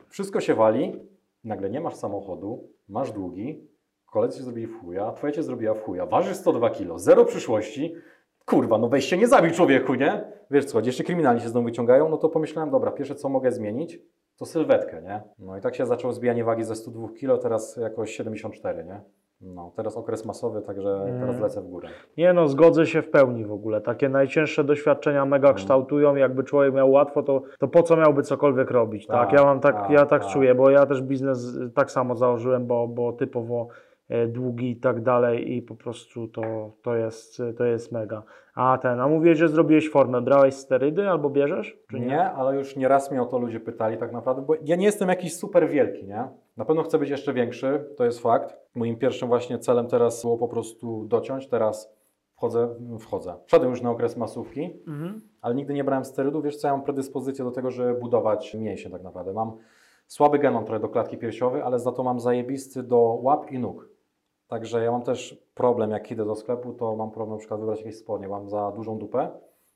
[0.08, 1.00] wszystko się wali,
[1.44, 3.68] nagle nie masz samochodu, masz długi,
[4.14, 7.94] koledzy cię zrobili w chuja, twoja cię zrobiła w chuja, ważysz 102 kilo, zero przyszłości,
[8.46, 10.24] kurwa, no weź się nie zabił człowieku, nie?
[10.50, 13.98] Wiesz co, jeszcze kryminalni się znowu wyciągają, no to pomyślałem, dobra, pierwsze co mogę zmienić,
[14.38, 15.22] to sylwetkę, nie?
[15.38, 19.00] No i tak się zaczęło zbijanie wagi ze 102 kilo, teraz jakoś 74, nie?
[19.40, 21.20] No, teraz okres masowy, także Mm.
[21.20, 21.88] teraz lecę w górę.
[22.16, 23.81] Nie no, zgodzę się w pełni w ogóle.
[23.81, 25.57] Takie najcięższe doświadczenia mega Mhm.
[25.57, 26.16] kształtują.
[26.16, 29.16] Jakby człowiek miał łatwo, to, to po co miałby cokolwiek robić, tak?
[29.16, 30.33] Tak, Ja mam tak, tak, ja tak tak.
[30.33, 33.68] czuję, bo ja też biznes y, tak samo założyłem, bo, bo typowo
[34.28, 36.42] długi i tak dalej i po prostu to,
[36.82, 38.22] to, jest, to jest mega.
[38.54, 40.22] A ten, a mówiłeś, że zrobiłeś formę.
[40.22, 41.78] Brałeś sterydy albo bierzesz?
[41.90, 42.06] Czy nie?
[42.06, 45.08] Nie, ale już nieraz mnie o to ludzie pytali tak naprawdę, bo ja nie jestem
[45.08, 46.28] jakiś super wielki, nie?
[46.56, 48.56] Na pewno chcę być jeszcze większy, to jest fakt.
[48.74, 51.94] Moim pierwszym właśnie celem teraz było po prostu dociąć, teraz
[52.34, 52.68] wchodzę,
[53.00, 53.34] wchodzę.
[53.46, 55.20] Wszedłem już na okres masówki, Mhm.
[55.40, 56.44] ale nigdy nie brałem sterydów.
[56.44, 59.32] Wiesz co, ja mam predyspozycję do tego, żeby budować mięśnie tak naprawdę.
[59.32, 59.52] Mam
[60.06, 63.58] słaby gen mam trochę do klatki piersiowej, ale za to mam zajebisty do łap i
[63.58, 63.88] nóg.
[64.48, 67.78] Także ja mam też problem, jak idę do sklepu, to mam problem na przykład wybrać
[67.78, 69.30] jakieś spodnie, mam za dużą dupę.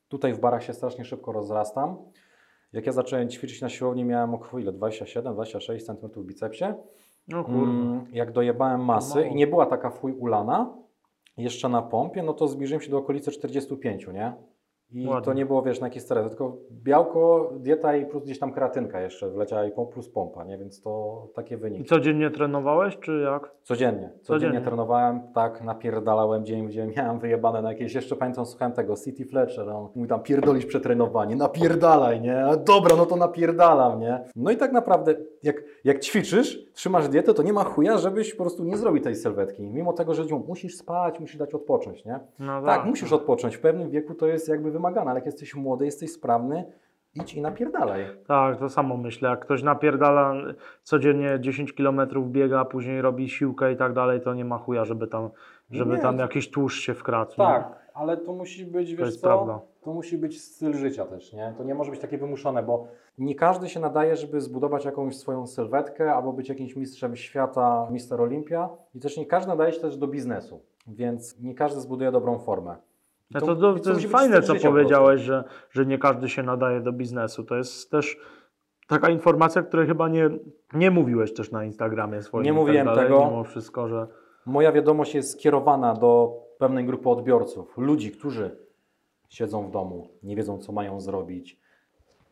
[0.09, 1.97] Tutaj w barach się strasznie szybko rozrastam.
[2.73, 4.73] Jak ja zacząłem ćwiczyć na siłowni, miałem około ile?
[4.73, 6.65] 27-26 cm w bicepsie.
[7.29, 7.45] No.
[7.49, 9.31] Mm, jak dojebałem masy mało.
[9.31, 10.75] i nie była taka fuj ulana,
[11.37, 14.33] jeszcze na pompie, no to zbliżyłem się do okolicy 45, nie?
[14.93, 15.25] I Ładnie.
[15.25, 19.01] to nie było, wiesz, na jakiś stres, tylko białko, dieta i plus gdzieś tam kreatynka
[19.01, 20.59] jeszcze wleciała i plus pompa, nie?
[20.59, 21.85] Więc to takie I wyniki.
[21.85, 23.51] codziennie trenowałeś, czy jak?
[23.63, 24.01] Codziennie.
[24.01, 24.61] Codziennie, Codziennie.
[24.61, 29.25] trenowałem, tak, napierdalałem dzień w dzień, miałem wyjebane na jakieś, jeszcze pamiętam, słuchałem tego, City
[29.25, 32.45] Fletcher, on mówi tam, pierdolisz przetrenowanie, napierdalaj, nie?
[32.67, 34.25] Dobra, no to napierdalam, nie?
[34.37, 38.43] No i tak naprawdę, jak, jak ćwiczysz, trzymasz dietę, to nie ma chuja, żebyś po
[38.45, 39.63] prostu nie zrobił tej sylwetki.
[39.63, 42.21] Mimo tego, że musisz spać, musisz dać odpocząć, nie?
[42.39, 43.57] No Tak, musisz odpocząć.
[43.57, 46.65] W pewnym wieku to jest jakby wymagane, ale jak jesteś młody, jesteś sprawny,
[47.15, 48.05] idź i napierdalaj.
[48.27, 49.31] Tak, to samo myślę.
[49.31, 50.35] Jak ktoś napierdala
[50.83, 52.01] codziennie 10 km
[52.33, 55.31] biega, a później robi siłkę i tak dalej, to nie ma chuja, żeby tam,
[55.71, 57.31] żeby Nie, tam to- jakiś tłuszcz się wkradł.
[57.31, 57.37] nie?
[57.37, 59.61] Tak, ale to musi być, wiesz jest co, prawda.
[59.83, 61.55] to musi być styl życia też, nie?
[61.59, 62.87] To nie może być takie wymuszone, bo
[63.19, 68.21] nie każdy się nadaje, żeby zbudować jakąś swoją sylwetkę albo być jakimś mistrzem świata, mister
[68.21, 72.39] Olimpia i też nie każdy nadaje się też do biznesu, więc nie każdy zbuduje dobrą
[72.39, 72.77] formę.
[73.31, 76.81] No to, to, to musi jest fajne, co powiedziałeś, że, że nie każdy się nadaje
[76.81, 77.45] do biznesu.
[77.45, 78.17] To jest też
[78.87, 80.31] taka informacja, której chyba nie,
[80.75, 82.45] nie mówiłeś też na Instagramie swoim.
[82.45, 83.25] Nie tak mówiłem dalej, tego.
[83.25, 84.07] Mimo wszystko, że
[84.47, 88.57] Moja wiadomość jest skierowana do pewnej grupy odbiorców, ludzi, którzy
[89.29, 91.61] siedzą w domu, nie wiedzą, co mają zrobić,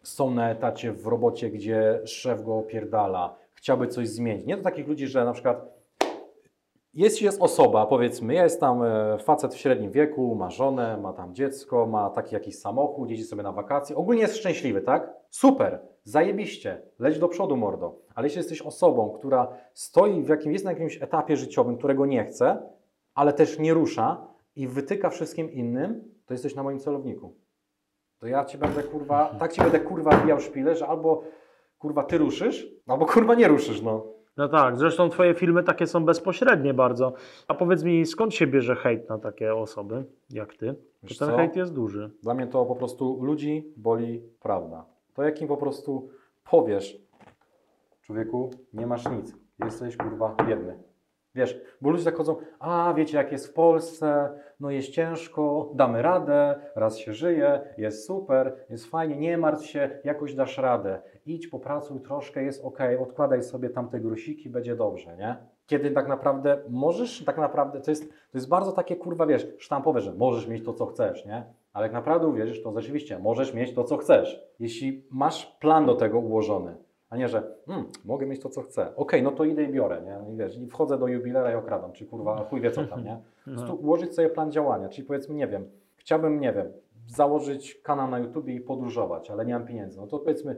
[0.02, 4.46] są na etacie w robocie, gdzie szef go opierdala, chciałby coś zmienić.
[4.46, 5.75] Nie do takich ludzi, że na przykład
[6.96, 11.34] jest, jest osoba, powiedzmy, jest tam e, facet w średnim wieku, ma żonę, ma tam
[11.34, 15.10] dziecko, ma taki jakiś samochód, jeździ sobie na wakacje, ogólnie jest szczęśliwy, tak?
[15.30, 17.98] Super, zajebiście, leć do przodu, mordo.
[18.14, 22.24] Ale jeśli jesteś osobą, która stoi w jakim, jest na jakimś etapie życiowym, którego nie
[22.24, 22.62] chce,
[23.14, 27.34] ale też nie rusza i wytyka wszystkim innym, to jesteś na moim celowniku.
[28.18, 31.22] To ja ci będę kurwa, tak ci będę kurwa wbijał szpilę, że albo
[31.78, 34.15] kurwa ty ruszysz, albo kurwa nie ruszysz, no.
[34.36, 37.12] No tak, zresztą twoje filmy takie są bezpośrednie bardzo.
[37.48, 40.74] A powiedz mi, skąd się bierze hejt na takie osoby jak ty?
[41.02, 41.36] Wiesz ten co?
[41.36, 42.10] hejt jest duży.
[42.22, 44.84] Dla mnie to po prostu ludzi boli prawda.
[45.14, 46.08] To jak im po prostu
[46.50, 46.98] powiesz,
[48.00, 50.78] człowieku, nie masz nic, jesteś kurwa biedny.
[51.36, 56.02] Wiesz, bo ludzie tak chodzą, a wiecie jak jest w Polsce, no jest ciężko, damy
[56.02, 61.02] radę, raz się żyje, jest super, jest fajnie, nie martw się, jakoś dasz radę.
[61.26, 65.36] Idź, popracuj troszkę, jest ok, odkładaj sobie tam te grosiki, będzie dobrze, nie?
[65.66, 70.00] Kiedy tak naprawdę możesz, tak naprawdę, to jest, to jest bardzo takie kurwa, wiesz, sztampowe,
[70.00, 71.44] że możesz mieć to, co chcesz, nie?
[71.72, 74.42] Ale jak naprawdę uwierzysz, to rzeczywiście możesz mieć to, co chcesz.
[74.60, 76.76] Jeśli masz plan do tego ułożony,
[77.10, 78.96] a nie, że hmm, mogę mieć to, co chcę.
[78.96, 80.18] Okej, no to idę i biorę, nie?
[80.18, 83.04] No I wiesz, i wchodzę do jubilera i okradam, czy kurwa chuj wie co tam,
[83.04, 83.20] nie?
[83.44, 86.72] Po prostu ułożyć sobie plan działania, czyli powiedzmy, nie wiem, chciałbym, nie wiem,
[87.06, 90.00] założyć kanał na YouTube i podróżować, ale nie mam pieniędzy.
[90.00, 90.56] No to powiedzmy,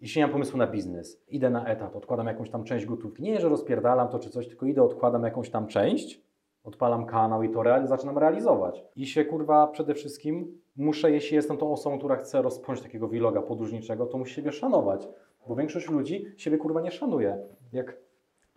[0.00, 3.22] jeśli nie mam pomysłu na biznes, idę na etat, odkładam jakąś tam część gotówki.
[3.22, 6.27] Nie, że rozpierdalam to czy coś, tylko idę, odkładam jakąś tam część,
[6.68, 8.84] odpalam kanał i to real, zaczynam realizować.
[8.96, 13.42] I się kurwa przede wszystkim muszę, jeśli jestem tą osobą, która chce rozpocząć takiego vloga
[13.42, 15.08] podróżniczego, to musi siebie szanować.
[15.48, 17.38] Bo większość ludzi siebie kurwa nie szanuje.
[17.72, 17.96] Jak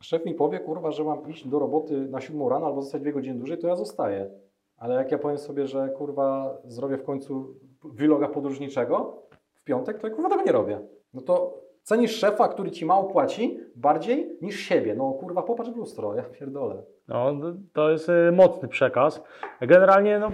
[0.02, 3.13] szef mi powie, kurwa, że mam iść do roboty na 7 rano albo zostać dwie
[3.13, 4.30] godziny dłużej, to ja zostaję.
[4.78, 9.21] Ale jak ja powiem sobie, że kurwa zrobię w końcu vloga podróżniczego
[9.54, 10.80] w piątek, to ja kurwa tego nie robię.
[11.13, 14.96] No to cenisz szefa, który ci mało płaci, bardziej niż siebie.
[14.96, 16.84] No kurwa, popatrz w lustro, ja pierdolę.
[17.08, 17.32] No,
[17.74, 19.22] to jest y, mocny przekaz.
[19.62, 20.32] Generalnie no,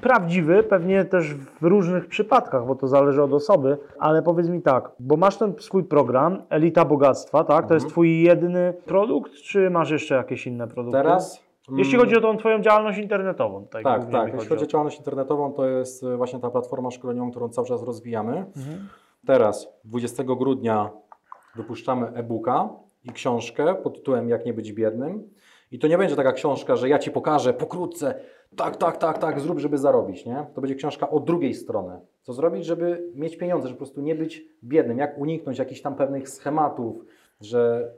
[0.00, 4.90] prawdziwy, pewnie też w różnych przypadkach, bo to zależy od osoby, ale powiedz mi tak,
[5.00, 7.68] bo masz ten swój program, Elita Bogactwa, tak?
[7.68, 7.90] To jest Mhm.
[7.92, 10.98] twój jedyny produkt, czy masz jeszcze jakieś inne produkty?
[10.98, 11.48] Teraz...
[11.76, 13.66] Jeśli mm, chodzi o tą twoją działalność internetową.
[13.70, 14.32] Tak, Tak, tak.
[14.34, 18.36] Jeśli chodzi o działalność internetową, to jest właśnie ta platforma szkoleniową, którą cały czas rozwijamy.
[18.56, 18.88] Mhm.
[19.28, 20.90] Teraz, 20 grudnia,
[21.56, 22.68] wypuszczamy e-booka
[23.04, 25.30] i książkę pod tytułem Jak nie być biednym.
[25.72, 28.14] I to nie będzie taka książka, że ja ci pokażę pokrótce,
[28.56, 30.46] tak, tak, tak, tak, zrób, żeby zarobić, nie?
[30.54, 32.00] To będzie książka od drugiej strony.
[32.22, 35.94] Co zrobić, żeby mieć pieniądze, żeby po prostu nie być biednym, jak uniknąć jakichś tam
[35.94, 37.04] pewnych schematów,
[37.40, 37.92] że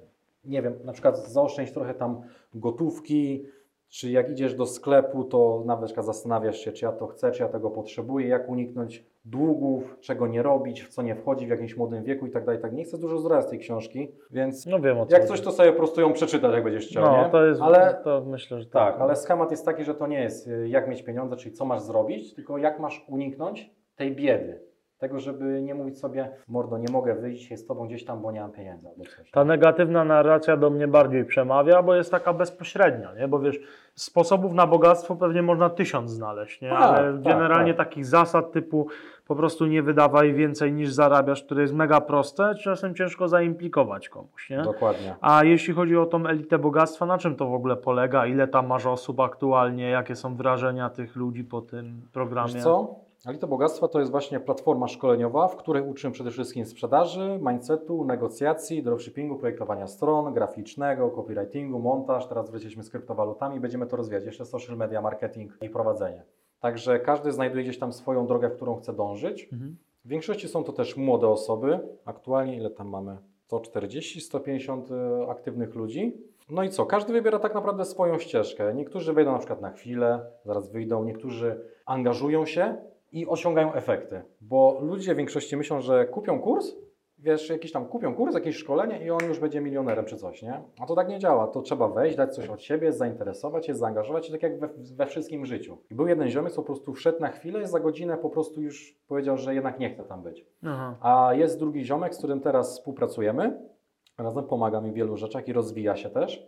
[0.45, 2.23] nie wiem, na przykład zaoszczędź trochę tam
[2.55, 3.45] gotówki,
[3.89, 7.49] czy jak idziesz do sklepu, to nawet zastanawiasz się, czy ja to chcę, czy ja
[7.49, 12.05] tego potrzebuję, jak uniknąć długów, czego nie robić, w co nie wchodzi w jakimś młodym
[12.05, 12.61] wieku i tak dalej.
[12.61, 15.53] Tak nie chcę dużo zdradzać tej książki, więc No wiem o co jak coś, to
[15.53, 17.31] sobie po prostu ją przeczytać, jak będziesz chciał, No, nie?
[17.31, 20.47] to jest, ale to myślę, że tak, ale schemat jest taki, że to nie jest
[20.49, 24.70] y, jak mieć pieniądze, czyli co masz zrobić, tylko jak masz uniknąć tej biedy.
[25.01, 28.33] Tego, żeby nie mówić sobie, mordo, nie mogę wyjść się z tobą gdzieś tam, bo
[28.33, 29.31] nie mam pieniędzy albo coś.
[29.31, 33.29] Ta negatywna narracja do mnie bardziej przemawia, bo jest taka bezpośrednia, nie?
[33.29, 33.61] Bo wiesz,
[33.95, 36.71] sposobów na bogactwo pewnie można tysiąc znaleźć, nie?
[36.71, 37.89] Tak, Ale tak, generalnie tak.
[37.89, 38.87] takich zasad typu
[39.27, 44.51] po prostu nie wydawaj więcej niż zarabiasz, które jest mega proste, czasem ciężko zaimplikować komuś,
[44.51, 44.63] nie?
[44.63, 45.17] Dokładnie.
[45.21, 48.27] A jeśli chodzi o tą elitę bogactwa, na czym to w ogóle polega?
[48.27, 49.91] Ile tam masz osób aktualnie?
[49.91, 52.55] Jakie są wrażenia tych ludzi po tym programie?
[52.55, 53.10] Wiesz co?
[53.27, 58.83] Elity Bogactwa to jest właśnie platforma szkoleniowa, w której uczymy przede wszystkim sprzedaży, mindsetu, negocjacji,
[58.83, 62.27] dropshippingu, projektowania stron, graficznego, copywritingu, montaż.
[62.27, 64.25] Teraz wlecieliśmy z kryptowalutami, będziemy to rozwijać.
[64.25, 66.23] Jeszcze social media, marketing i prowadzenie.
[66.61, 69.49] Także każdy znajduje gdzieś tam swoją drogę, w którą chce dążyć.
[69.53, 69.77] Mhm.
[70.05, 71.81] W większości są to też młode osoby.
[72.05, 73.17] Aktualnie ile tam mamy?
[73.47, 76.17] 140, 150 e, aktywnych ludzi.
[76.51, 76.87] No i co?
[76.87, 78.75] Każdy wybiera tak naprawdę swoją ścieżkę.
[78.75, 82.77] Niektórzy wejdą na przykład na chwilę, zaraz wyjdą, niektórzy angażują się
[83.13, 84.23] i osiągają efekty.
[84.41, 86.77] Bo ludzie w większości myślą, że kupią kurs,
[87.19, 90.63] wiesz, jakiś tam kupią kurs, jakieś szkolenie i on już będzie milionerem czy coś, nie?
[90.81, 91.47] A to tak nie działa.
[91.47, 95.07] To trzeba wejść, dać coś od siebie, zainteresować się, zaangażować się, tak jak we, we
[95.07, 95.79] wszystkim życiu.
[95.91, 98.63] I był jeden ziomek, co po prostu wszedł na chwilę i za godzinę po prostu
[98.63, 100.47] już powiedział, że jednak nie chce tam być.
[100.65, 100.97] Aha.
[101.01, 103.71] A jest drugi ziomek, z którym teraz współpracujemy.
[104.19, 106.47] Razem pomaga mi w wielu rzeczach i rozwija się też.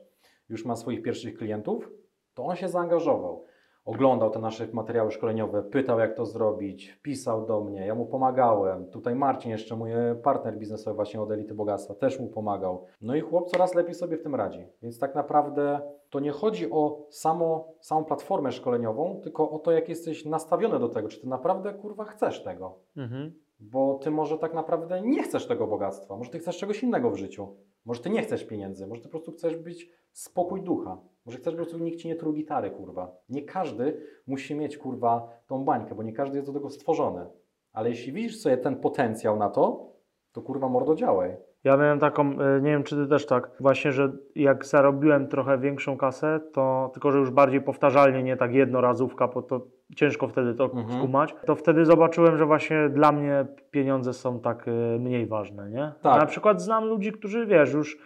[0.49, 1.91] Już ma swoich pierwszych klientów.
[2.35, 3.45] To on się zaangażował.
[3.85, 8.87] Oglądał te nasze materiały szkoleniowe, pytał jak to zrobić, pisał do mnie, ja mu pomagałem.
[8.87, 9.91] Tutaj Marcin, jeszcze mój
[10.23, 12.87] partner biznesowy właśnie od Elity Bogactwa, też mu pomagał.
[13.01, 14.67] No i chłop coraz lepiej sobie w tym radzi.
[14.83, 19.89] Więc tak naprawdę to nie chodzi o samo, samą platformę szkoleniową, tylko o to, jak
[19.89, 22.79] jesteś nastawiony do tego, czy ty naprawdę kurwa chcesz tego.
[22.97, 23.33] Mhm.
[23.61, 27.17] Bo ty może tak naprawdę nie chcesz tego bogactwa, może ty chcesz czegoś innego w
[27.17, 27.57] życiu.
[27.85, 30.99] Może ty nie chcesz pieniędzy, może ty po prostu chcesz być spokój ducha.
[31.27, 33.17] Może chcesz po prostu nikt ci nie tru gitary, kurwa.
[33.29, 37.27] Nie każdy musi mieć, kurwa, tą bańkę, bo nie każdy jest do tego stworzony.
[37.73, 39.93] Ale jeśli widzisz sobie ten potencjał na to,
[40.33, 41.37] to kurwa mordo działaj.
[41.65, 45.59] Ja miałem taką, e, nie wiem czy ty też tak, właśnie, że jak zarobiłem trochę
[45.59, 49.67] większą kasę, to tylko, że już bardziej powtarzalnie, nie tak jednorazówka, bo to
[49.97, 50.99] ciężko wtedy to Mhm.
[50.99, 55.93] skumać, to wtedy zobaczyłem, że właśnie dla mnie pieniądze są tak e, mniej ważne, nie?
[56.03, 56.21] Tak.
[56.21, 57.99] Na przykład znam ludzi, którzy, wiesz, już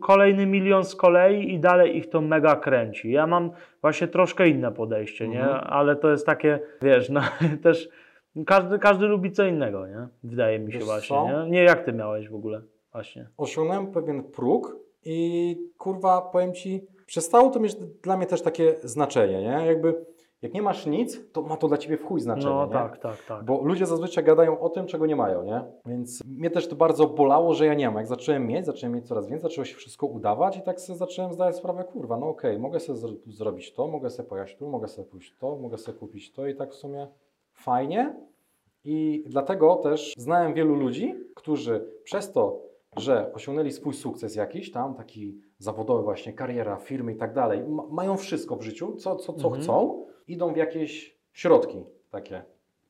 [0.00, 3.10] kolejny milion z kolei i dalej ich to mega kręci.
[3.12, 3.50] Ja mam
[3.80, 5.40] właśnie troszkę inne podejście, nie?
[5.42, 5.64] Mhm.
[5.68, 7.20] Ale to jest takie, wiesz, no
[7.62, 7.88] też
[8.46, 10.08] każdy, każdy lubi co innego, nie?
[10.24, 11.26] Wydaje mi się Wiesz właśnie, co?
[11.44, 11.50] nie?
[11.50, 13.28] Nie, jak ty miałeś w ogóle, właśnie.
[13.36, 19.42] Osiągnąłem pewien próg i kurwa, powiem ci, przestało to mieć dla mnie też takie znaczenie,
[19.42, 19.66] nie?
[19.66, 19.94] Jakby,
[20.42, 22.72] jak nie masz nic, to ma to dla ciebie w chuj znaczenie, No nie?
[22.72, 23.44] tak, tak, tak.
[23.44, 25.64] Bo ludzie zazwyczaj gadają o tym, czego nie mają, nie?
[25.86, 27.96] Więc mnie też to bardzo bolało, że ja nie mam.
[27.96, 31.32] Jak zacząłem mieć, zacząłem mieć coraz więcej, zaczęło się wszystko udawać i tak sobie zacząłem
[31.32, 34.88] zdawać sprawę, kurwa, no okej, mogę sobie zro- zrobić to, mogę sobie pojechać tu, mogę
[34.88, 37.08] sobie pójść to, mogę sobie kupić to i tak w sumie
[37.52, 38.16] fajnie.
[38.84, 42.60] I dlatego też znałem wielu ludzi, którzy przez to,
[42.96, 47.86] że osiągnęli swój sukces jakiś tam, taki zawodowy właśnie, kariera, firmy i tak dalej, ma-
[47.90, 49.62] mają wszystko w życiu, co, co, co Mhm.
[49.62, 52.42] chcą, idą w jakieś środki takie,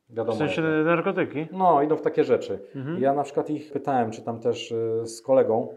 [0.09, 0.35] wiadomo.
[0.35, 1.47] W sensie narkotyki?
[1.51, 2.59] No, idą w takie rzeczy.
[2.75, 3.01] Mhm.
[3.01, 5.67] Ja na przykład ich pytałem, czy tam też y, z kolegą,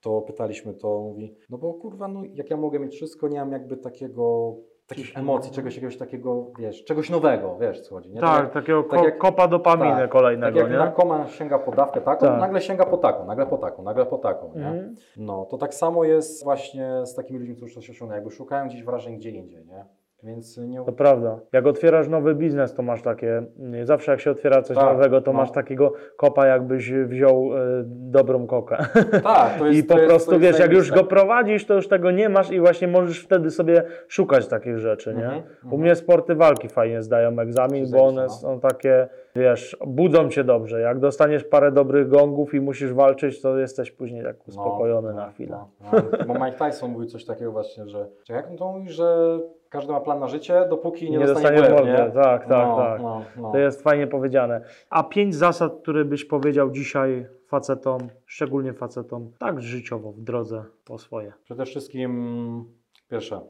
[0.00, 3.52] to pytaliśmy, to mówi, no bo kurwa, no jak ja mogę mieć wszystko, nie mam
[3.52, 4.54] jakby takiego,
[4.86, 8.20] takich emocji, czegoś jakiegoś takiego, wiesz, czegoś nowego, wiesz co chodzi, nie?
[8.20, 10.76] Tak, jak, takiego tak jak- kopa dopaminy tak, tak kolejnego, jak nie?
[10.76, 12.40] narkoman sięga po dawkę taką, Tak.
[12.40, 14.66] nagle sięga po taką, nagle po taką, nagle po taką, nie?
[14.66, 14.96] Mhm.
[15.16, 18.82] No, to tak samo jest właśnie z takimi ludźmi, którzy coś osiągnęli, jakby szukają gdzieś
[18.84, 19.84] wrażeń gdzie indziej, nie?
[20.22, 20.84] Więc nie...
[20.84, 21.38] To prawda.
[21.52, 23.42] Jak otwierasz nowy biznes, to masz takie.
[23.82, 25.38] Zawsze jak się otwiera coś Tak, nowego, to no.
[25.38, 28.76] masz takiego kopa, jakbyś wziął e, dobrą kokę.
[29.22, 32.10] Tak, to jest I po jest, prostu wiesz, jak już go prowadzisz, to już tego
[32.10, 35.24] nie masz i właśnie możesz wtedy sobie szukać takich rzeczy, nie?
[35.24, 35.82] Mhm, U mhm.
[35.82, 40.80] mnie sporty walki fajnie zdają egzamin, bo one Zajebiste, są takie, wiesz, budzą cię dobrze.
[40.80, 45.26] Jak dostaniesz parę dobrych gongów i musisz walczyć, to jesteś później tak uspokojony No, na
[45.26, 45.50] no, chwilę.
[45.50, 46.24] No, no.
[46.26, 49.38] Bo Mike Tyson mówił coś takiego właśnie, że czy jak on to mówi, że
[49.72, 51.98] każdy ma plan na życie, dopóki nie, Nie dostanie, dostanie nie?
[51.98, 53.02] Tak, tak, no, tak.
[53.02, 53.52] No, no.
[53.52, 54.64] To jest fajnie powiedziane.
[54.90, 60.98] A pięć zasad, które byś powiedział dzisiaj facetom, szczególnie facetom, tak życiowo w drodze po
[60.98, 61.32] swoje.
[61.44, 62.64] Przede wszystkim
[63.10, 63.40] pierwsze,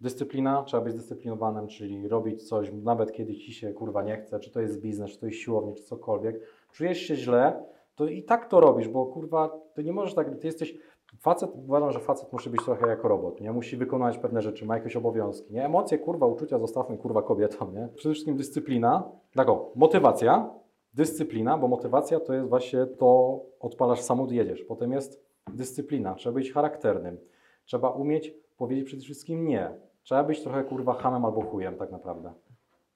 [0.00, 4.50] dyscyplina, trzeba być zdyscyplinowanym, czyli robić coś, nawet kiedy ci się kurwa nie chce, czy
[4.50, 6.40] to jest biznes, czy to jest siłownia, czy cokolwiek,
[6.72, 7.62] czujesz się źle,
[7.94, 10.74] to i tak to robisz, bo kurwa, ty nie możesz tak, ty jesteś,
[11.16, 13.52] facet, uważam, że facet musi być trochę jak robot, nie?
[13.52, 15.64] Musi wykonać pewne rzeczy, ma jakieś obowiązki, nie?
[15.64, 17.88] Emocje, kurwa, uczucia zostawmy, kurwa, kobietom, nie?
[17.94, 20.50] Przede wszystkim dyscyplina, tak o, motywacja,
[20.94, 26.52] dyscyplina, bo motywacja to jest właśnie to, odpalasz samochód, jedziesz, potem jest dyscyplina, trzeba być
[26.52, 27.18] charakternym,
[27.64, 29.70] trzeba umieć powiedzieć przede wszystkim nie,
[30.02, 32.32] trzeba być trochę, kurwa, hamem albo chujem, tak naprawdę,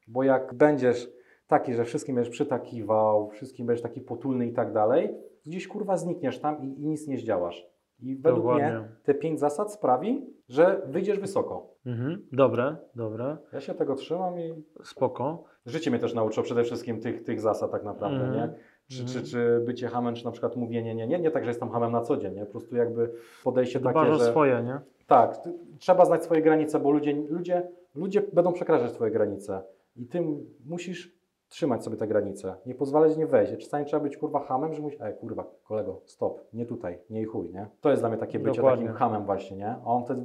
[0.09, 1.13] bo jak będziesz
[1.47, 5.15] taki, że wszystkim będziesz przytakiwał, wszystkim będziesz taki potulny i tak dalej,
[5.47, 7.72] gdzieś kurwa znikniesz tam i, i nic nie zdziałasz.
[8.03, 8.69] I według Dokładnie.
[8.79, 11.67] mnie te pięć zasad sprawi, że wyjdziesz wysoko.
[11.87, 12.27] Mhm.
[12.33, 15.45] Dobre, dobre, Ja się tego trzymam i spoko.
[15.67, 18.35] życie mnie też nauczyło przede wszystkim tych, tych zasad tak naprawdę, Mhm.
[18.35, 18.55] nie?
[18.89, 19.25] Czy, Mhm.
[19.25, 21.93] czy, czy bycie hamem, czy na przykład mówienie nie, nie, nie tak, że jestem hamem
[21.93, 22.45] na co dzień, nie?
[22.47, 23.11] Po prostu jakby
[23.45, 24.31] podejście takie, Dbasz o że...
[24.31, 24.81] swoje, nie?
[25.07, 25.39] Tak,
[25.79, 29.63] trzeba znać swoje granice, bo ludzie, ludzie, ludzie będą przekraczać twoje granice
[29.97, 30.23] i ty
[30.67, 31.13] musisz
[31.53, 33.57] trzymać sobie te granice, nie pozwalać nie wejść.
[33.65, 37.25] Czasami trzeba być kurwa hamem, że mówić, ej kurwa, kolego, stop, nie tutaj, nie i
[37.25, 37.67] chuj, nie?
[37.81, 38.85] To jest dla mnie takie bycie Dokładnie.
[38.87, 39.69] takim hamem właśnie, nie?
[39.71, 40.23] A on wtedy,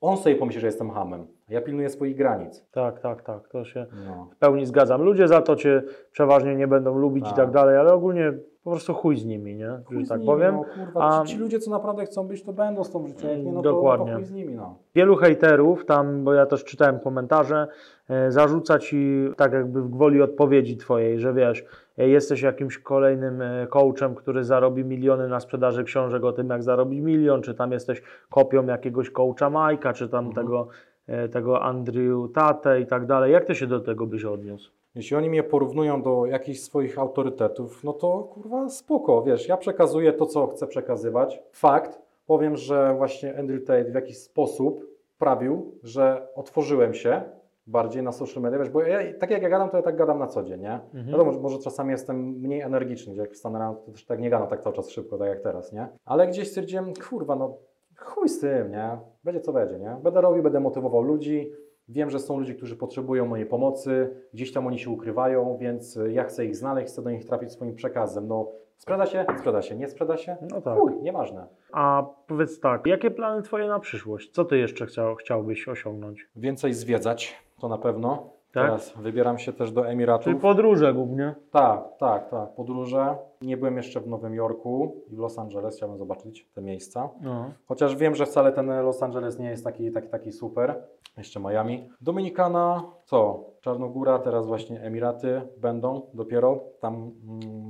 [0.00, 2.66] on sobie pomyśli, że jestem hamem, a ja pilnuję swoich granic.
[2.70, 3.48] Tak, tak, tak.
[3.48, 4.28] To się No.
[4.32, 5.02] w pełni zgadzam.
[5.02, 7.36] Ludzie za to cię przeważnie nie będą lubić i Tak.
[7.36, 8.32] tak dalej, ale ogólnie
[8.64, 9.70] po prostu chuj z nimi, nie?
[9.84, 10.54] Chuj Że tak nimi, powiem.
[10.54, 13.26] No, kurwa, A- ci, ci ludzie, co naprawdę chcą być, to będą z tą życiu.
[13.26, 14.06] Jak nie, no to, Dokładnie.
[14.06, 14.78] to chuj z nimi, no.
[14.94, 17.68] Wielu hejterów, tam, bo ja też czytałem komentarze,
[18.08, 21.64] e, zarzuca ci tak jakby w gwoli odpowiedzi twojej, że wiesz,
[21.98, 26.62] e, jesteś jakimś kolejnym e, coachem, który zarobi miliony na sprzedaży książek o tym, jak
[26.62, 30.46] zarobić milion, czy tam jesteś kopią jakiegoś coacha Majka, czy tam Mhm.
[30.46, 30.68] tego,
[31.06, 33.32] e, tego Andrew Tate i tak dalej.
[33.32, 34.70] Jak ty się do tego byś odniósł?
[34.94, 40.12] Jeśli oni mnie porównują do jakichś swoich autorytetów, no to kurwa spoko, wiesz, ja przekazuję
[40.12, 41.42] to, co chcę przekazywać.
[41.52, 44.86] Fakt, powiem, że właśnie Andrew Tate w jakiś sposób
[45.16, 47.22] sprawił, że otworzyłem się
[47.66, 50.18] bardziej na social media, wiesz, bo ja, tak jak ja gadam, to ja tak gadam
[50.18, 50.74] na co dzień, nie?
[50.74, 51.06] Mhm.
[51.06, 54.30] Wiadomo, że może czasami jestem mniej energiczny, gdzie jak wstanę rano, to też tak nie
[54.30, 55.88] gadam tak cały czas szybko, tak jak teraz, nie?
[56.04, 57.56] Ale gdzieś stwierdziłem, kurwa, no
[57.96, 58.98] chuj z tym, nie?
[59.24, 59.96] Będzie co będzie, nie?
[60.02, 61.52] Będę robił, będę motywował ludzi,
[61.90, 66.12] Wiem, że są ludzie, którzy potrzebują mojej pomocy, gdzieś tam oni się ukrywają, więc y,
[66.12, 68.28] ja chcę ich znaleźć, chcę do nich trafić swoim przekazem.
[68.28, 69.24] No, sprzeda się?
[69.38, 69.76] Sprzeda się.
[69.76, 70.36] Nie sprzeda się?
[70.50, 70.78] No tak.
[70.78, 71.46] Chuj, nieważne.
[71.72, 74.30] A powiedz tak, jakie plany twoje na przyszłość?
[74.30, 76.28] Co ty jeszcze chciał, chciałbyś osiągnąć?
[76.36, 78.16] Więcej zwiedzać, to na pewno.
[78.52, 78.64] Tak?
[78.64, 80.24] Teraz wybieram się też do Emiratów.
[80.24, 81.34] Czyli podróże głównie.
[81.50, 82.54] Tak, tak, tak.
[82.54, 83.16] Podróże.
[83.42, 87.10] Nie byłem jeszcze w Nowym Jorku i w Los Angeles, chciałbym zobaczyć te miejsca.
[87.20, 87.50] No.
[87.66, 90.82] Chociaż wiem, że wcale ten Los Angeles nie jest taki, taki, taki super.
[91.18, 91.88] Jeszcze Miami.
[92.00, 93.44] Dominikana, co?
[93.60, 96.60] Czarnogóra, teraz właśnie Emiraty będą dopiero.
[96.80, 97.10] Tam mm,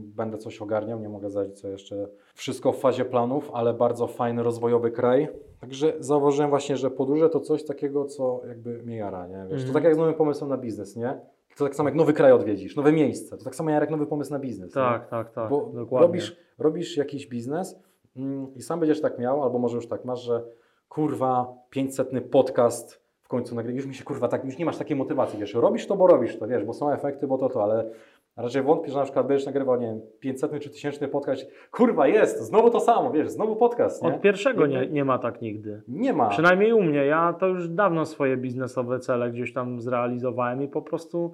[0.04, 2.08] będę coś ogarniał, nie mogę zdradzić co jeszcze.
[2.34, 5.28] Wszystko w fazie planów, ale bardzo fajny, rozwojowy kraj.
[5.60, 9.36] Także zauważyłem właśnie, że podróże to coś takiego, co jakby mnie jara, nie?
[9.42, 9.66] Wiesz, Mhm.
[9.66, 11.20] To tak jak z nowym pomysłem na biznes, nie?
[11.56, 13.36] To tak samo jak nowy kraj odwiedzisz, nowe miejsce.
[13.38, 14.68] To tak samo jak nowy pomysł na biznes.
[14.68, 14.82] nie?
[14.82, 15.50] Tak, tak, tak.
[15.50, 16.06] Bo dokładnie.
[16.06, 17.78] robisz, robisz jakiś biznes
[18.16, 20.44] mm, i sam będziesz tak miał, albo może już tak masz, że
[20.88, 23.76] kurwa, 500 podcast w końcu nagrywasz.
[23.76, 26.38] Już mi się kurwa tak, już nie masz takiej motywacji, wiesz, robisz to, bo robisz
[26.38, 27.90] to, wiesz, bo są efekty, bo to to, ale
[28.36, 32.40] raczej wątpię, że na przykład będziesz nagrywał, nie wiem, 500 czy 1000 podcast, kurwa, jest,
[32.40, 34.08] znowu to samo, wiesz, znowu podcast, nie?
[34.08, 35.82] Od pierwszego nie, nie ma tak nigdy.
[35.88, 36.28] Nie ma.
[36.28, 37.06] Przynajmniej u mnie.
[37.06, 41.32] Ja to już dawno swoje biznesowe cele gdzieś tam zrealizowałem i po prostu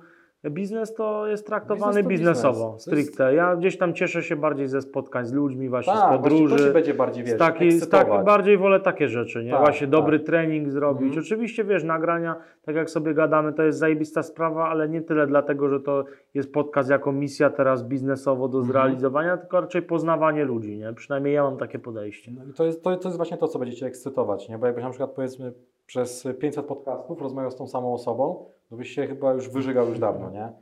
[0.50, 2.84] biznes to jest traktowany Biznes to biznesowo, biznes.
[2.84, 3.34] To jest- stricte.
[3.34, 6.56] Ja gdzieś tam cieszę się bardziej ze spotkań z ludźmi, właśnie tak, z właśnie podróży.
[6.56, 9.50] to się będzie bardziej, wiesz, taki, tak, bardziej wolę takie rzeczy, nie?
[9.50, 9.90] Tak, Właśnie tak.
[9.90, 11.02] dobry trening zrobić.
[11.06, 11.22] Mhm.
[11.26, 15.68] Oczywiście, wiesz, nagrania, tak jak sobie gadamy, to jest zajebista sprawa, ale nie tyle dlatego,
[15.68, 18.72] że to jest podcast jako misja teraz biznesowo do Mhm.
[18.72, 20.92] zrealizowania, tylko raczej poznawanie ludzi, nie?
[20.92, 22.32] Przynajmniej ja mam takie podejście.
[22.38, 24.58] No i to jest, to, to jest właśnie to, co będziecie ekscytować, nie?
[24.58, 25.52] Bo jakbyś na przykład powiedzmy
[25.86, 29.98] przez 500 podcastów rozmawiał z tą samą osobą, to byś się chyba już wyżygał już
[29.98, 30.52] dawno, nie?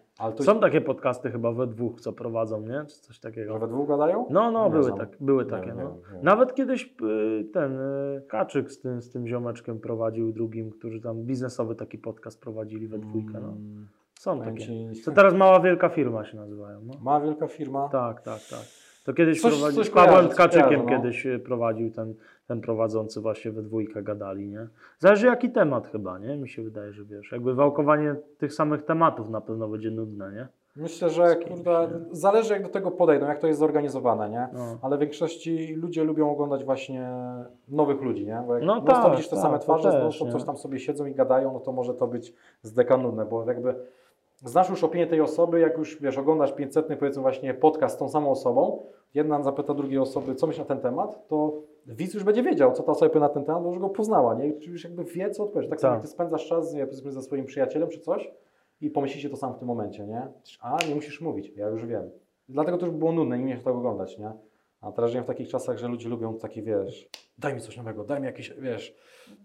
[0.41, 2.85] Są takie podcasty chyba we dwóch, co prowadzą, nie?
[2.89, 3.53] Czy coś takiego.
[3.53, 4.27] że we dwóch gadają?
[4.31, 4.99] No, no, Nie były, znam.
[4.99, 5.67] tak, były takie.
[5.67, 5.97] nie no.
[6.15, 6.23] nie.
[6.23, 11.23] Nawet kiedyś y, ten y, Kaczyk z tym, z tym ziomeczkiem prowadził drugim, którzy tam
[11.23, 13.33] biznesowy taki podcast prowadzili we dwójkę.
[13.33, 13.49] No.
[13.49, 13.89] Mm,
[14.19, 14.67] Są takie.
[15.05, 16.81] To teraz mała wielka firma się nazywają.
[16.87, 16.95] No.
[17.03, 17.89] Ma wielka firma.
[17.89, 18.65] Tak, tak, tak.
[19.05, 20.89] To kiedyś Coś- prowadzi, coś z Pawłem Tkaczykiem no.
[20.89, 22.15] kiedyś y, prowadził ten,
[22.47, 24.69] ten prowadzący właśnie we dwójkę gadali, nie?
[24.99, 26.37] Zależy jaki temat chyba, nie?
[26.37, 30.49] Mi się wydaje, że wiesz, jakby wałkowanie tych samych tematów na pewno będzie nudne, nie?
[30.77, 34.49] Myślę, że kurde, zależy jak do tego podejdą, jak to jest zorganizowane, nie?
[34.53, 34.79] No.
[34.83, 37.09] Ale w większości ludzie lubią oglądać właśnie
[37.69, 38.43] nowych ludzi, nie?
[38.47, 40.33] Bo jak No tak, widzisz te tak, same twarze, no też, to nie?
[40.33, 43.75] coś tam sobie siedzą i gadają, no to może to być zdeka nudne, bo jakby
[44.37, 48.09] znasz już opinię tej osoby, jak już wiesz, oglądasz 500 powiedzmy właśnie podcast z tą
[48.09, 48.83] samą osobą,
[49.15, 51.53] jedna zapyta drugiej osoby, co myśli na ten temat, to
[51.87, 54.35] widz już będzie wiedział, co ta osoba powie na ten temat, bo już go poznała,
[54.35, 54.47] nie?
[54.47, 55.71] Już jakby wie, co odpowiedzieć.
[55.71, 55.99] Tak samo Tak.
[55.99, 58.31] jak ty spędzasz czas nie, ze swoim przyjacielem czy coś
[58.81, 60.29] i pomyślicie to samo w tym momencie, nie?
[60.61, 62.11] A, nie musisz mówić, ja już wiem.
[62.49, 64.33] Dlatego to już było nudne, nie umiesz tego oglądać, nie?
[64.81, 67.09] A teraz żyjemy w takich czasach, że ludzie lubią takie, wiesz,
[67.39, 68.95] daj mi coś nowego, daj mi jakieś, wiesz,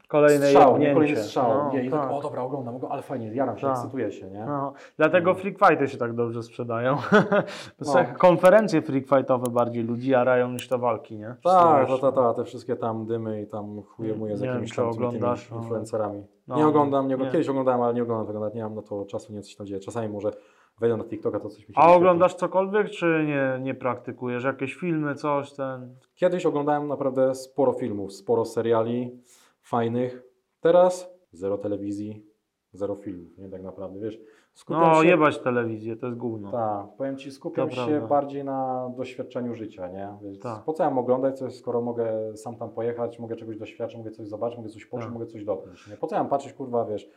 [0.08, 0.94] Kolejne strzał, nie?
[0.94, 1.50] Kolejny strzał.
[1.50, 1.92] No, nie?
[1.92, 2.12] Tak, tak.
[2.12, 3.72] o dobra, oglądam go, ale fajnie, jaram się, Tak.
[3.72, 4.46] ekscytuję się, nie?
[4.46, 5.36] No, dlatego No.
[5.40, 6.98] freak fighty się tak dobrze sprzedają.
[7.86, 7.94] No.
[8.18, 11.36] Konferencje freak fightowe bardziej ludzi jarają niż te walki, nie?
[11.44, 14.72] Tak, ta, ta, ta, te wszystkie tam dymy i tam chujemuje z Nie wiem, jakimiś
[14.72, 15.58] czy tam oglądasz, no.
[15.58, 16.24] influencerami.
[16.48, 16.56] No.
[16.58, 17.16] nie oglądam, nie, Nie.
[17.16, 17.32] oglądam.
[17.34, 19.68] kiedyś oglądałem, ale nie oglądam tego, nawet nie mam na to czasu, nie coś tam
[19.68, 19.80] dzieje.
[19.80, 20.32] Czasami może
[20.80, 24.44] wejdę na TikToka, to coś mi się A oglądasz cokolwiek, czy nie, nie praktykujesz?
[24.44, 25.96] Jakieś filmy, coś ten?
[26.16, 29.22] Kiedyś oglądałem naprawdę sporo filmów, sporo seriali
[29.70, 30.24] fajnych.
[30.60, 32.26] Teraz zero telewizji,
[32.74, 34.20] zero filmów, nie tak naprawdę, wiesz.
[34.54, 35.08] Skupiam No, się...
[35.08, 36.52] jebać telewizję, to jest gówno.
[36.52, 38.08] Tak, powiem Ci, skupiam To się prawda.
[38.08, 40.10] bardziej na doświadczeniu życia, nie?
[40.22, 40.64] Więc Tak.
[40.64, 44.12] po co ja mam oglądać coś, skoro mogę sam tam pojechać, mogę czegoś doświadczyć, mogę
[44.12, 45.14] coś zobaczyć, mogę coś poczuć, Tak.
[45.14, 45.98] mogę coś dotknąć, nie?
[45.98, 47.10] Po co ja mam patrzeć, kurwa, wiesz,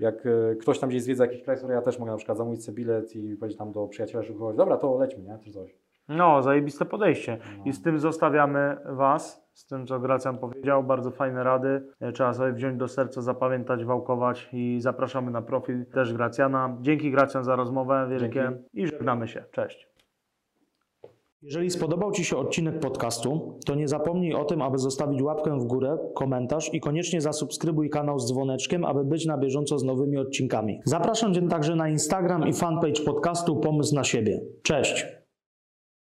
[0.00, 2.64] jak e, ktoś tam gdzieś zwiedza jakiś kraj, który ja też mogę na przykład zamówić
[2.64, 5.38] sobie bilet i powiedzieć tam do przyjaciela, że dobra, to lećmy, nie?
[5.38, 5.76] Czy coś.
[6.08, 7.38] No, zajebiste podejście.
[7.58, 7.64] No.
[7.64, 11.86] I z tym zostawiamy Was, z tym co Gracjan powiedział, bardzo fajne rady.
[12.00, 16.76] E, Trzeba sobie wziąć do serca, zapamiętać, wałkować i zapraszamy na profil też Gracjana.
[16.80, 18.64] Dzięki Gracjan za rozmowę wielkie Dzięki.
[18.72, 19.44] i żegnamy się.
[19.52, 19.88] Cześć.
[21.42, 25.64] Jeżeli spodobał Ci się odcinek podcastu, to nie zapomnij o tym, aby zostawić łapkę w
[25.64, 30.80] górę, komentarz i koniecznie zasubskrybuj kanał z dzwoneczkiem, aby być na bieżąco z nowymi odcinkami.
[30.84, 34.40] Zapraszam Cię także na Instagram i fanpage podcastu Pomysł na siebie.
[34.62, 35.17] Cześć!